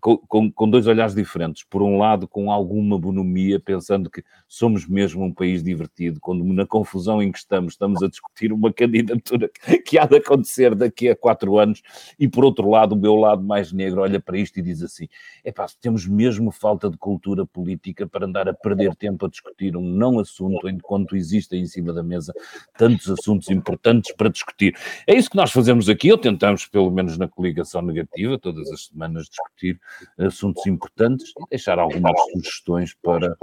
com, 0.00 0.52
com 0.52 0.70
dois 0.70 0.86
olhares 0.86 1.14
diferentes, 1.14 1.64
por 1.64 1.82
um 1.82 1.98
lado 1.98 2.28
com 2.28 2.50
alguma 2.50 2.98
bonomia, 2.98 3.58
pensando 3.58 4.08
que 4.08 4.22
somos 4.46 4.86
mesmo 4.86 5.24
um 5.24 5.32
país 5.32 5.62
divertido, 5.62 6.20
quando 6.20 6.44
na 6.44 6.66
confusão 6.66 7.22
em 7.22 7.32
que 7.32 7.38
estamos, 7.38 7.72
estamos 7.74 8.02
a 8.02 8.08
discutir 8.08 8.52
uma 8.52 8.72
candidatura 8.72 9.50
que 9.84 9.98
há 9.98 10.06
de 10.06 10.16
acontecer 10.16 10.74
daqui 10.74 11.08
a 11.08 11.16
quatro 11.16 11.55
anos, 11.58 11.82
e 12.18 12.28
por 12.28 12.44
outro 12.44 12.68
lado, 12.68 12.94
o 12.94 12.98
meu 12.98 13.14
lado 13.14 13.42
mais 13.42 13.72
negro 13.72 14.00
olha 14.00 14.20
para 14.20 14.38
isto 14.38 14.58
e 14.58 14.62
diz 14.62 14.82
assim: 14.82 15.08
é 15.44 15.52
pá, 15.52 15.66
temos 15.80 16.06
mesmo 16.06 16.50
falta 16.50 16.90
de 16.90 16.96
cultura 16.96 17.46
política 17.46 18.06
para 18.06 18.26
andar 18.26 18.48
a 18.48 18.54
perder 18.54 18.94
tempo 18.94 19.26
a 19.26 19.28
discutir 19.28 19.76
um 19.76 19.82
não 19.82 20.18
assunto 20.18 20.68
enquanto 20.68 21.16
existem 21.16 21.62
em 21.62 21.66
cima 21.66 21.92
da 21.92 22.02
mesa 22.02 22.34
tantos 22.76 23.10
assuntos 23.10 23.50
importantes 23.50 24.14
para 24.14 24.28
discutir. 24.28 24.76
É 25.06 25.14
isso 25.14 25.30
que 25.30 25.36
nós 25.36 25.52
fazemos 25.52 25.88
aqui, 25.88 26.10
ou 26.10 26.18
tentamos, 26.18 26.66
pelo 26.66 26.90
menos 26.90 27.16
na 27.18 27.28
coligação 27.28 27.82
negativa, 27.82 28.38
todas 28.38 28.70
as 28.70 28.86
semanas 28.86 29.28
discutir 29.28 29.80
assuntos 30.18 30.66
importantes 30.66 31.30
e 31.30 31.50
deixar 31.50 31.78
algumas 31.78 32.14
sugestões 32.32 32.94
para 33.02 33.36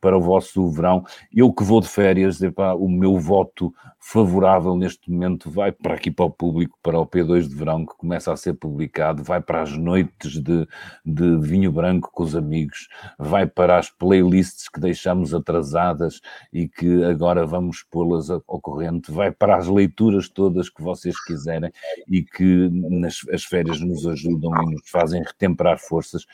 para 0.00 0.16
o 0.16 0.20
vosso 0.20 0.68
verão. 0.70 1.04
Eu 1.32 1.52
que 1.52 1.64
vou 1.64 1.80
de 1.80 1.88
férias, 1.88 2.40
epá, 2.42 2.74
o 2.74 2.88
meu 2.88 3.18
voto 3.18 3.72
favorável 3.98 4.76
neste 4.76 5.10
momento 5.10 5.50
vai 5.50 5.70
para 5.70 5.94
aqui 5.94 6.10
para 6.10 6.24
o 6.24 6.30
público, 6.30 6.78
para 6.82 6.98
o 6.98 7.06
P2 7.06 7.48
de 7.48 7.54
verão 7.54 7.84
que 7.84 7.94
começa 7.96 8.32
a 8.32 8.36
ser 8.36 8.54
publicado, 8.54 9.22
vai 9.22 9.40
para 9.40 9.62
as 9.62 9.76
noites 9.76 10.40
de, 10.40 10.66
de 11.04 11.36
vinho 11.38 11.70
branco 11.70 12.10
com 12.12 12.22
os 12.22 12.34
amigos, 12.34 12.88
vai 13.18 13.46
para 13.46 13.78
as 13.78 13.90
playlists 13.90 14.68
que 14.68 14.80
deixamos 14.80 15.34
atrasadas 15.34 16.20
e 16.52 16.66
que 16.66 17.04
agora 17.04 17.46
vamos 17.46 17.82
pô-las 17.82 18.30
ao 18.30 18.40
corrente, 18.40 19.12
vai 19.12 19.30
para 19.30 19.56
as 19.56 19.68
leituras 19.68 20.28
todas 20.28 20.70
que 20.70 20.82
vocês 20.82 21.22
quiserem 21.24 21.70
e 22.08 22.22
que 22.22 22.70
nas 22.70 23.20
as 23.32 23.44
férias 23.44 23.80
nos 23.80 24.06
ajudam 24.06 24.52
e 24.62 24.74
nos 24.74 24.88
fazem 24.88 25.22
retemperar 25.22 25.78
forças. 25.78 26.26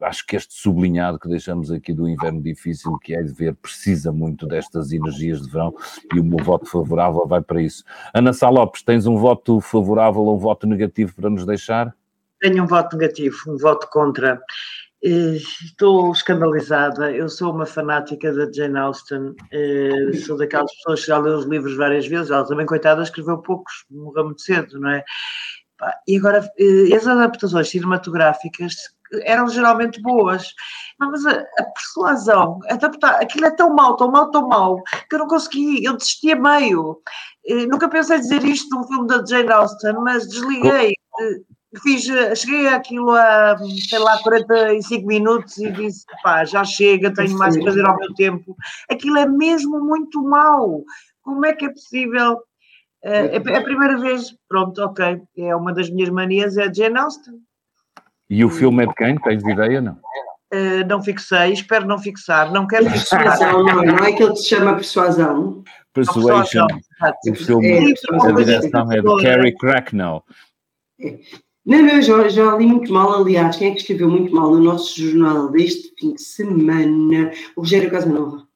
Acho 0.00 0.26
que 0.26 0.36
este 0.36 0.54
sublinhado 0.54 1.18
que 1.18 1.28
deixamos 1.28 1.70
aqui 1.70 1.92
do 1.92 2.08
inverno 2.08 2.40
difícil, 2.40 2.98
que 3.08 3.14
é 3.14 3.22
de 3.22 3.32
ver, 3.32 3.54
precisa 3.54 4.12
muito 4.12 4.46
destas 4.46 4.92
energias 4.92 5.40
de 5.40 5.50
verão 5.50 5.74
e 6.14 6.20
o 6.20 6.24
meu 6.24 6.44
voto 6.44 6.66
favorável 6.66 7.26
vai 7.26 7.40
para 7.40 7.62
isso. 7.62 7.82
Ana 8.12 8.34
Sá 8.34 8.50
Lopes, 8.50 8.82
tens 8.82 9.06
um 9.06 9.16
voto 9.16 9.62
favorável 9.62 10.20
ou 10.20 10.36
um 10.36 10.38
voto 10.38 10.66
negativo 10.66 11.14
para 11.14 11.30
nos 11.30 11.46
deixar? 11.46 11.96
Tenho 12.38 12.62
um 12.62 12.66
voto 12.66 12.98
negativo, 12.98 13.34
um 13.48 13.56
voto 13.56 13.88
contra. 13.90 14.38
Eh, 15.02 15.36
estou 15.36 16.12
escandalizada. 16.12 17.10
Eu 17.10 17.30
sou 17.30 17.50
uma 17.50 17.64
fanática 17.64 18.30
da 18.30 18.52
Jane 18.52 18.78
Austen. 18.78 19.34
Eh, 19.52 20.12
sou 20.26 20.36
daquelas 20.36 20.70
pessoas 20.76 21.00
que 21.00 21.06
já 21.06 21.16
leu 21.16 21.38
os 21.38 21.46
livros 21.46 21.76
várias 21.76 22.06
vezes. 22.06 22.30
Ela 22.30 22.46
também, 22.46 22.66
coitada, 22.66 23.02
escreveu 23.02 23.38
poucos, 23.38 23.86
morreu 23.90 24.26
muito 24.26 24.42
cedo, 24.42 24.78
não 24.78 24.90
é? 24.90 25.02
E 26.06 26.16
agora, 26.16 26.48
eh, 26.58 26.94
as 26.94 27.06
adaptações 27.06 27.68
cinematográficas 27.68 28.74
eram 29.22 29.48
geralmente 29.48 30.00
boas. 30.02 30.52
Mas 30.98 31.24
a, 31.26 31.32
a 31.58 31.64
persuasão, 31.64 32.58
adaptar, 32.68 33.20
aquilo 33.20 33.46
é 33.46 33.50
tão 33.50 33.74
mau, 33.74 33.96
tão 33.96 34.10
mau, 34.10 34.30
tão 34.30 34.48
mau, 34.48 34.82
que 35.08 35.14
eu 35.14 35.20
não 35.20 35.26
consegui, 35.26 35.84
eu 35.84 35.96
desisti 35.96 36.32
a 36.32 36.36
meio. 36.36 37.00
Eh, 37.46 37.66
nunca 37.66 37.88
pensei 37.88 38.18
dizer 38.18 38.44
isto 38.44 38.74
num 38.74 38.86
filme 38.86 39.06
da 39.06 39.24
Jane 39.24 39.52
Austen, 39.52 39.94
mas 40.02 40.28
desliguei. 40.28 40.92
Eh, 41.20 41.40
fiz, 41.82 42.04
cheguei 42.38 42.68
àquilo 42.68 43.12
a, 43.12 43.56
sei 43.88 43.98
lá, 43.98 44.18
45 44.22 45.06
minutos 45.06 45.56
e 45.58 45.70
disse, 45.70 46.04
pá, 46.22 46.44
já 46.44 46.64
chega, 46.64 47.12
tenho 47.12 47.36
mais 47.38 47.56
que 47.56 47.64
fazer 47.64 47.84
ao 47.84 47.96
meu 47.96 48.12
tempo. 48.14 48.56
Aquilo 48.90 49.18
é 49.18 49.26
mesmo 49.26 49.80
muito 49.80 50.22
mau. 50.22 50.82
Como 51.22 51.44
é 51.44 51.52
que 51.52 51.66
é 51.66 51.70
possível? 51.70 52.40
É, 53.02 53.36
é 53.36 53.56
a 53.56 53.62
primeira 53.62 53.98
vez, 53.98 54.34
pronto, 54.48 54.82
ok, 54.82 55.20
é 55.36 55.54
uma 55.54 55.72
das 55.72 55.88
minhas 55.88 56.10
manias, 56.10 56.56
é 56.56 56.64
a 56.64 56.72
Jane 56.72 56.98
Austen. 56.98 57.34
E 58.28 58.44
o 58.44 58.50
filme 58.50 58.84
é 58.84 58.86
de 58.86 58.94
quem? 58.94 59.18
Tens 59.20 59.42
ideia, 59.42 59.80
não? 59.80 59.98
Uh, 60.52 60.86
não 60.88 61.02
fixei, 61.02 61.52
espero 61.52 61.86
não 61.86 61.98
fixar, 61.98 62.50
não 62.52 62.66
quero 62.66 62.88
fixar. 62.90 63.22
Persuasão, 63.22 63.64
não, 63.64 63.82
não 63.82 64.04
é 64.04 64.12
que 64.12 64.22
ele 64.22 64.34
se 64.36 64.48
chama 64.48 64.74
Persuasão. 64.74 65.62
Persuasion. 65.92 66.66
O 67.28 67.34
filme, 67.34 67.68
é, 67.68 67.78
a 67.78 68.32
direção 68.32 68.92
é 68.92 69.00
de 69.00 69.22
Carrie 69.22 69.56
Cracknell. 69.56 70.24
É. 71.00 71.18
Não, 71.66 71.82
não, 71.82 72.00
já, 72.00 72.28
já 72.28 72.56
li 72.56 72.66
muito 72.66 72.90
mal, 72.90 73.20
aliás, 73.20 73.56
quem 73.56 73.68
é 73.68 73.70
que 73.72 73.80
escreveu 73.80 74.08
muito 74.08 74.34
mal 74.34 74.50
no 74.50 74.62
nosso 74.62 74.98
jornal 74.98 75.50
deste 75.50 75.92
fim 75.98 76.14
de 76.14 76.22
semana? 76.22 77.30
O 77.54 77.60
Rogério 77.60 77.90
Casanova. 77.90 78.47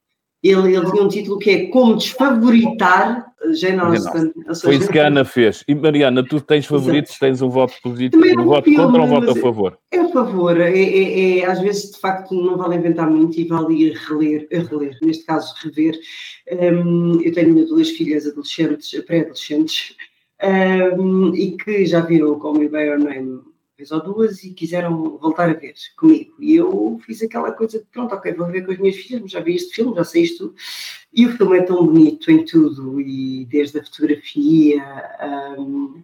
Ele, 0.43 0.75
ele 0.75 0.91
tinha 0.91 1.03
um 1.03 1.07
título 1.07 1.39
que 1.39 1.49
é 1.49 1.67
Como 1.67 1.95
Desfavoritar 1.95 3.33
Jane 3.53 3.79
Austen. 3.79 4.33
Foi 4.61 4.75
isso 4.75 4.89
que 4.89 4.99
a 4.99 5.07
Ana 5.07 5.25
fez. 5.25 5.63
E 5.67 5.75
Mariana, 5.75 6.23
tu 6.23 6.39
tens 6.41 6.65
favoritos, 6.65 7.11
Exato. 7.11 7.19
tens 7.25 7.41
um 7.41 7.49
voto 7.49 7.73
positivo, 7.81 8.41
um 8.41 8.45
voto 8.45 8.63
filme, 8.63 8.77
contra 8.77 9.01
ou 9.01 9.07
um 9.07 9.09
voto 9.09 9.31
a 9.31 9.35
favor? 9.35 9.77
É 9.91 9.99
a 9.99 10.09
favor. 10.09 10.59
É, 10.59 10.77
é, 10.77 11.39
é, 11.39 11.45
às 11.45 11.59
vezes, 11.59 11.91
de 11.91 11.99
facto, 11.99 12.33
não 12.33 12.57
vale 12.57 12.75
inventar 12.75 13.09
muito 13.09 13.39
e 13.39 13.45
vale 13.45 13.73
ir 13.73 13.93
reler, 13.93 14.47
reler. 14.51 14.97
neste 15.01 15.25
caso, 15.25 15.53
rever. 15.63 15.97
Um, 16.51 17.21
eu 17.21 17.33
tenho 17.33 17.65
duas 17.65 17.89
filhas 17.89 18.27
adolescentes, 18.27 18.99
pré-adolescentes, 19.05 19.95
um, 20.97 21.33
e 21.35 21.51
que 21.57 21.85
já 21.85 22.01
viram 22.01 22.31
o 22.31 22.39
Call 22.39 22.55
Me 22.55 22.67
By 22.67 22.81
Your 22.81 22.99
Name 22.99 23.52
vez 23.77 23.91
ou 23.91 24.01
duas 24.03 24.43
e 24.43 24.53
quiseram 24.53 25.17
voltar 25.17 25.49
a 25.49 25.53
ver 25.53 25.73
comigo. 25.97 26.35
E 26.39 26.55
eu 26.55 26.99
fiz 27.05 27.21
aquela 27.21 27.51
coisa 27.51 27.79
de 27.79 27.85
pronto, 27.85 28.13
ok, 28.15 28.33
vou 28.33 28.47
ver 28.47 28.65
com 28.65 28.71
as 28.71 28.77
minhas 28.77 28.95
filhas, 28.95 29.31
já 29.31 29.39
vi 29.39 29.55
este 29.55 29.75
filme, 29.75 29.95
já 29.95 30.03
sei 30.03 30.23
isto. 30.23 30.53
E 31.13 31.25
o 31.25 31.35
filme 31.37 31.59
é 31.59 31.63
tão 31.63 31.85
bonito 31.85 32.31
em 32.31 32.43
tudo, 32.45 32.99
e 32.99 33.45
desde 33.45 33.79
a 33.79 33.83
fotografia, 33.83 34.83
um, 35.57 36.03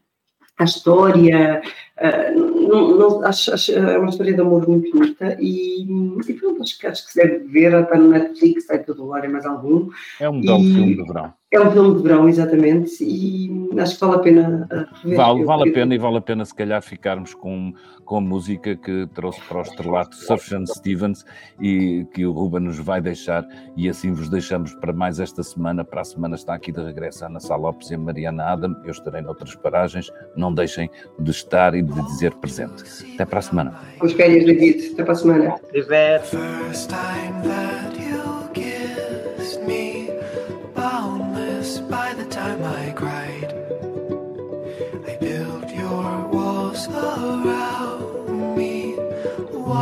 a 0.59 0.65
história, 0.65 1.61
uh, 1.97 2.67
não, 2.67 2.97
não, 2.97 3.25
acho, 3.25 3.53
acho, 3.53 3.71
é 3.71 3.97
uma 3.97 4.09
história 4.09 4.33
de 4.33 4.41
amor 4.41 4.67
muito 4.67 4.91
bonita 4.91 5.37
e, 5.39 5.83
e 5.83 6.33
pronto, 6.33 6.61
acho, 6.61 6.85
acho 6.85 7.05
que 7.05 7.13
se 7.13 7.19
deve 7.19 7.39
ver, 7.47 7.81
está 7.81 7.97
no 7.97 8.09
Netflix, 8.09 8.63
está 8.63 8.75
em 8.75 8.83
todo 8.83 9.03
lugar, 9.03 9.23
é 9.23 9.29
mais 9.29 9.45
algum. 9.45 9.89
É 10.19 10.29
um 10.29 10.41
belo 10.41 10.61
e, 10.61 10.73
filme 10.73 10.95
de 10.95 11.03
verão. 11.03 11.33
É 11.51 11.59
um 11.59 11.71
filme 11.71 11.95
de 11.95 12.03
verão, 12.03 12.29
exatamente, 12.29 13.03
e 13.03 13.49
acho 13.79 13.95
que 13.95 14.01
vale 14.01 14.15
a 14.15 14.19
pena 14.19 14.67
rever. 15.01 15.17
Vale, 15.17 15.43
vale 15.45 15.69
a 15.69 15.73
pena 15.73 15.95
e 15.95 15.97
vale 15.97 16.17
a 16.17 16.21
pena 16.21 16.45
se 16.45 16.53
calhar 16.53 16.79
ficarmos 16.79 17.33
com, 17.33 17.73
com 18.05 18.17
a 18.17 18.21
música 18.21 18.75
que 18.75 19.07
trouxe 19.15 19.41
para 19.41 19.57
o 19.57 19.61
estrelato 19.63 20.15
Sufjan 20.15 20.63
Stevens 20.67 21.25
e 21.59 22.05
que 22.13 22.23
o 22.23 22.31
Ruben 22.33 22.61
nos 22.61 22.77
vai 22.77 23.01
deixar 23.01 23.47
e 23.75 23.89
assim 23.89 24.11
vos 24.11 24.29
deixamos 24.29 24.75
para 24.75 24.93
mais 24.93 25.19
esta 25.19 25.41
semana. 25.41 25.83
Para 25.83 26.01
a 26.01 26.05
semana 26.05 26.35
está 26.35 26.53
aqui 26.53 26.71
de 26.71 26.83
regresso 26.83 27.23
a 27.23 27.27
Ana 27.27 27.39
Sá 27.39 27.55
Lopes 27.55 27.89
e 27.89 27.95
a 27.95 27.97
Mariana 27.97 28.43
Adam. 28.43 28.75
Eu 28.85 28.91
estarei 28.91 29.23
noutras 29.23 29.55
paragens. 29.55 30.11
Não 30.35 30.53
deixem 30.53 30.87
de 31.19 31.31
estar 31.31 31.73
e 31.73 31.81
de 31.81 32.01
dizer 32.03 32.31
presente. 32.35 32.83
Até 33.15 33.25
para 33.25 33.39
a 33.39 33.41
semana. 33.41 33.73
Os 33.99 34.13
férias, 34.13 34.45
David. 34.45 34.91
Até 34.93 35.03
para 35.03 35.13
a 35.13 35.15
semana. 35.15 35.55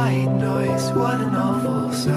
White 0.08 0.34
noise, 0.40 0.92
what 0.94 1.20
an 1.20 1.36
awful 1.36 1.92
sound. 1.92 2.17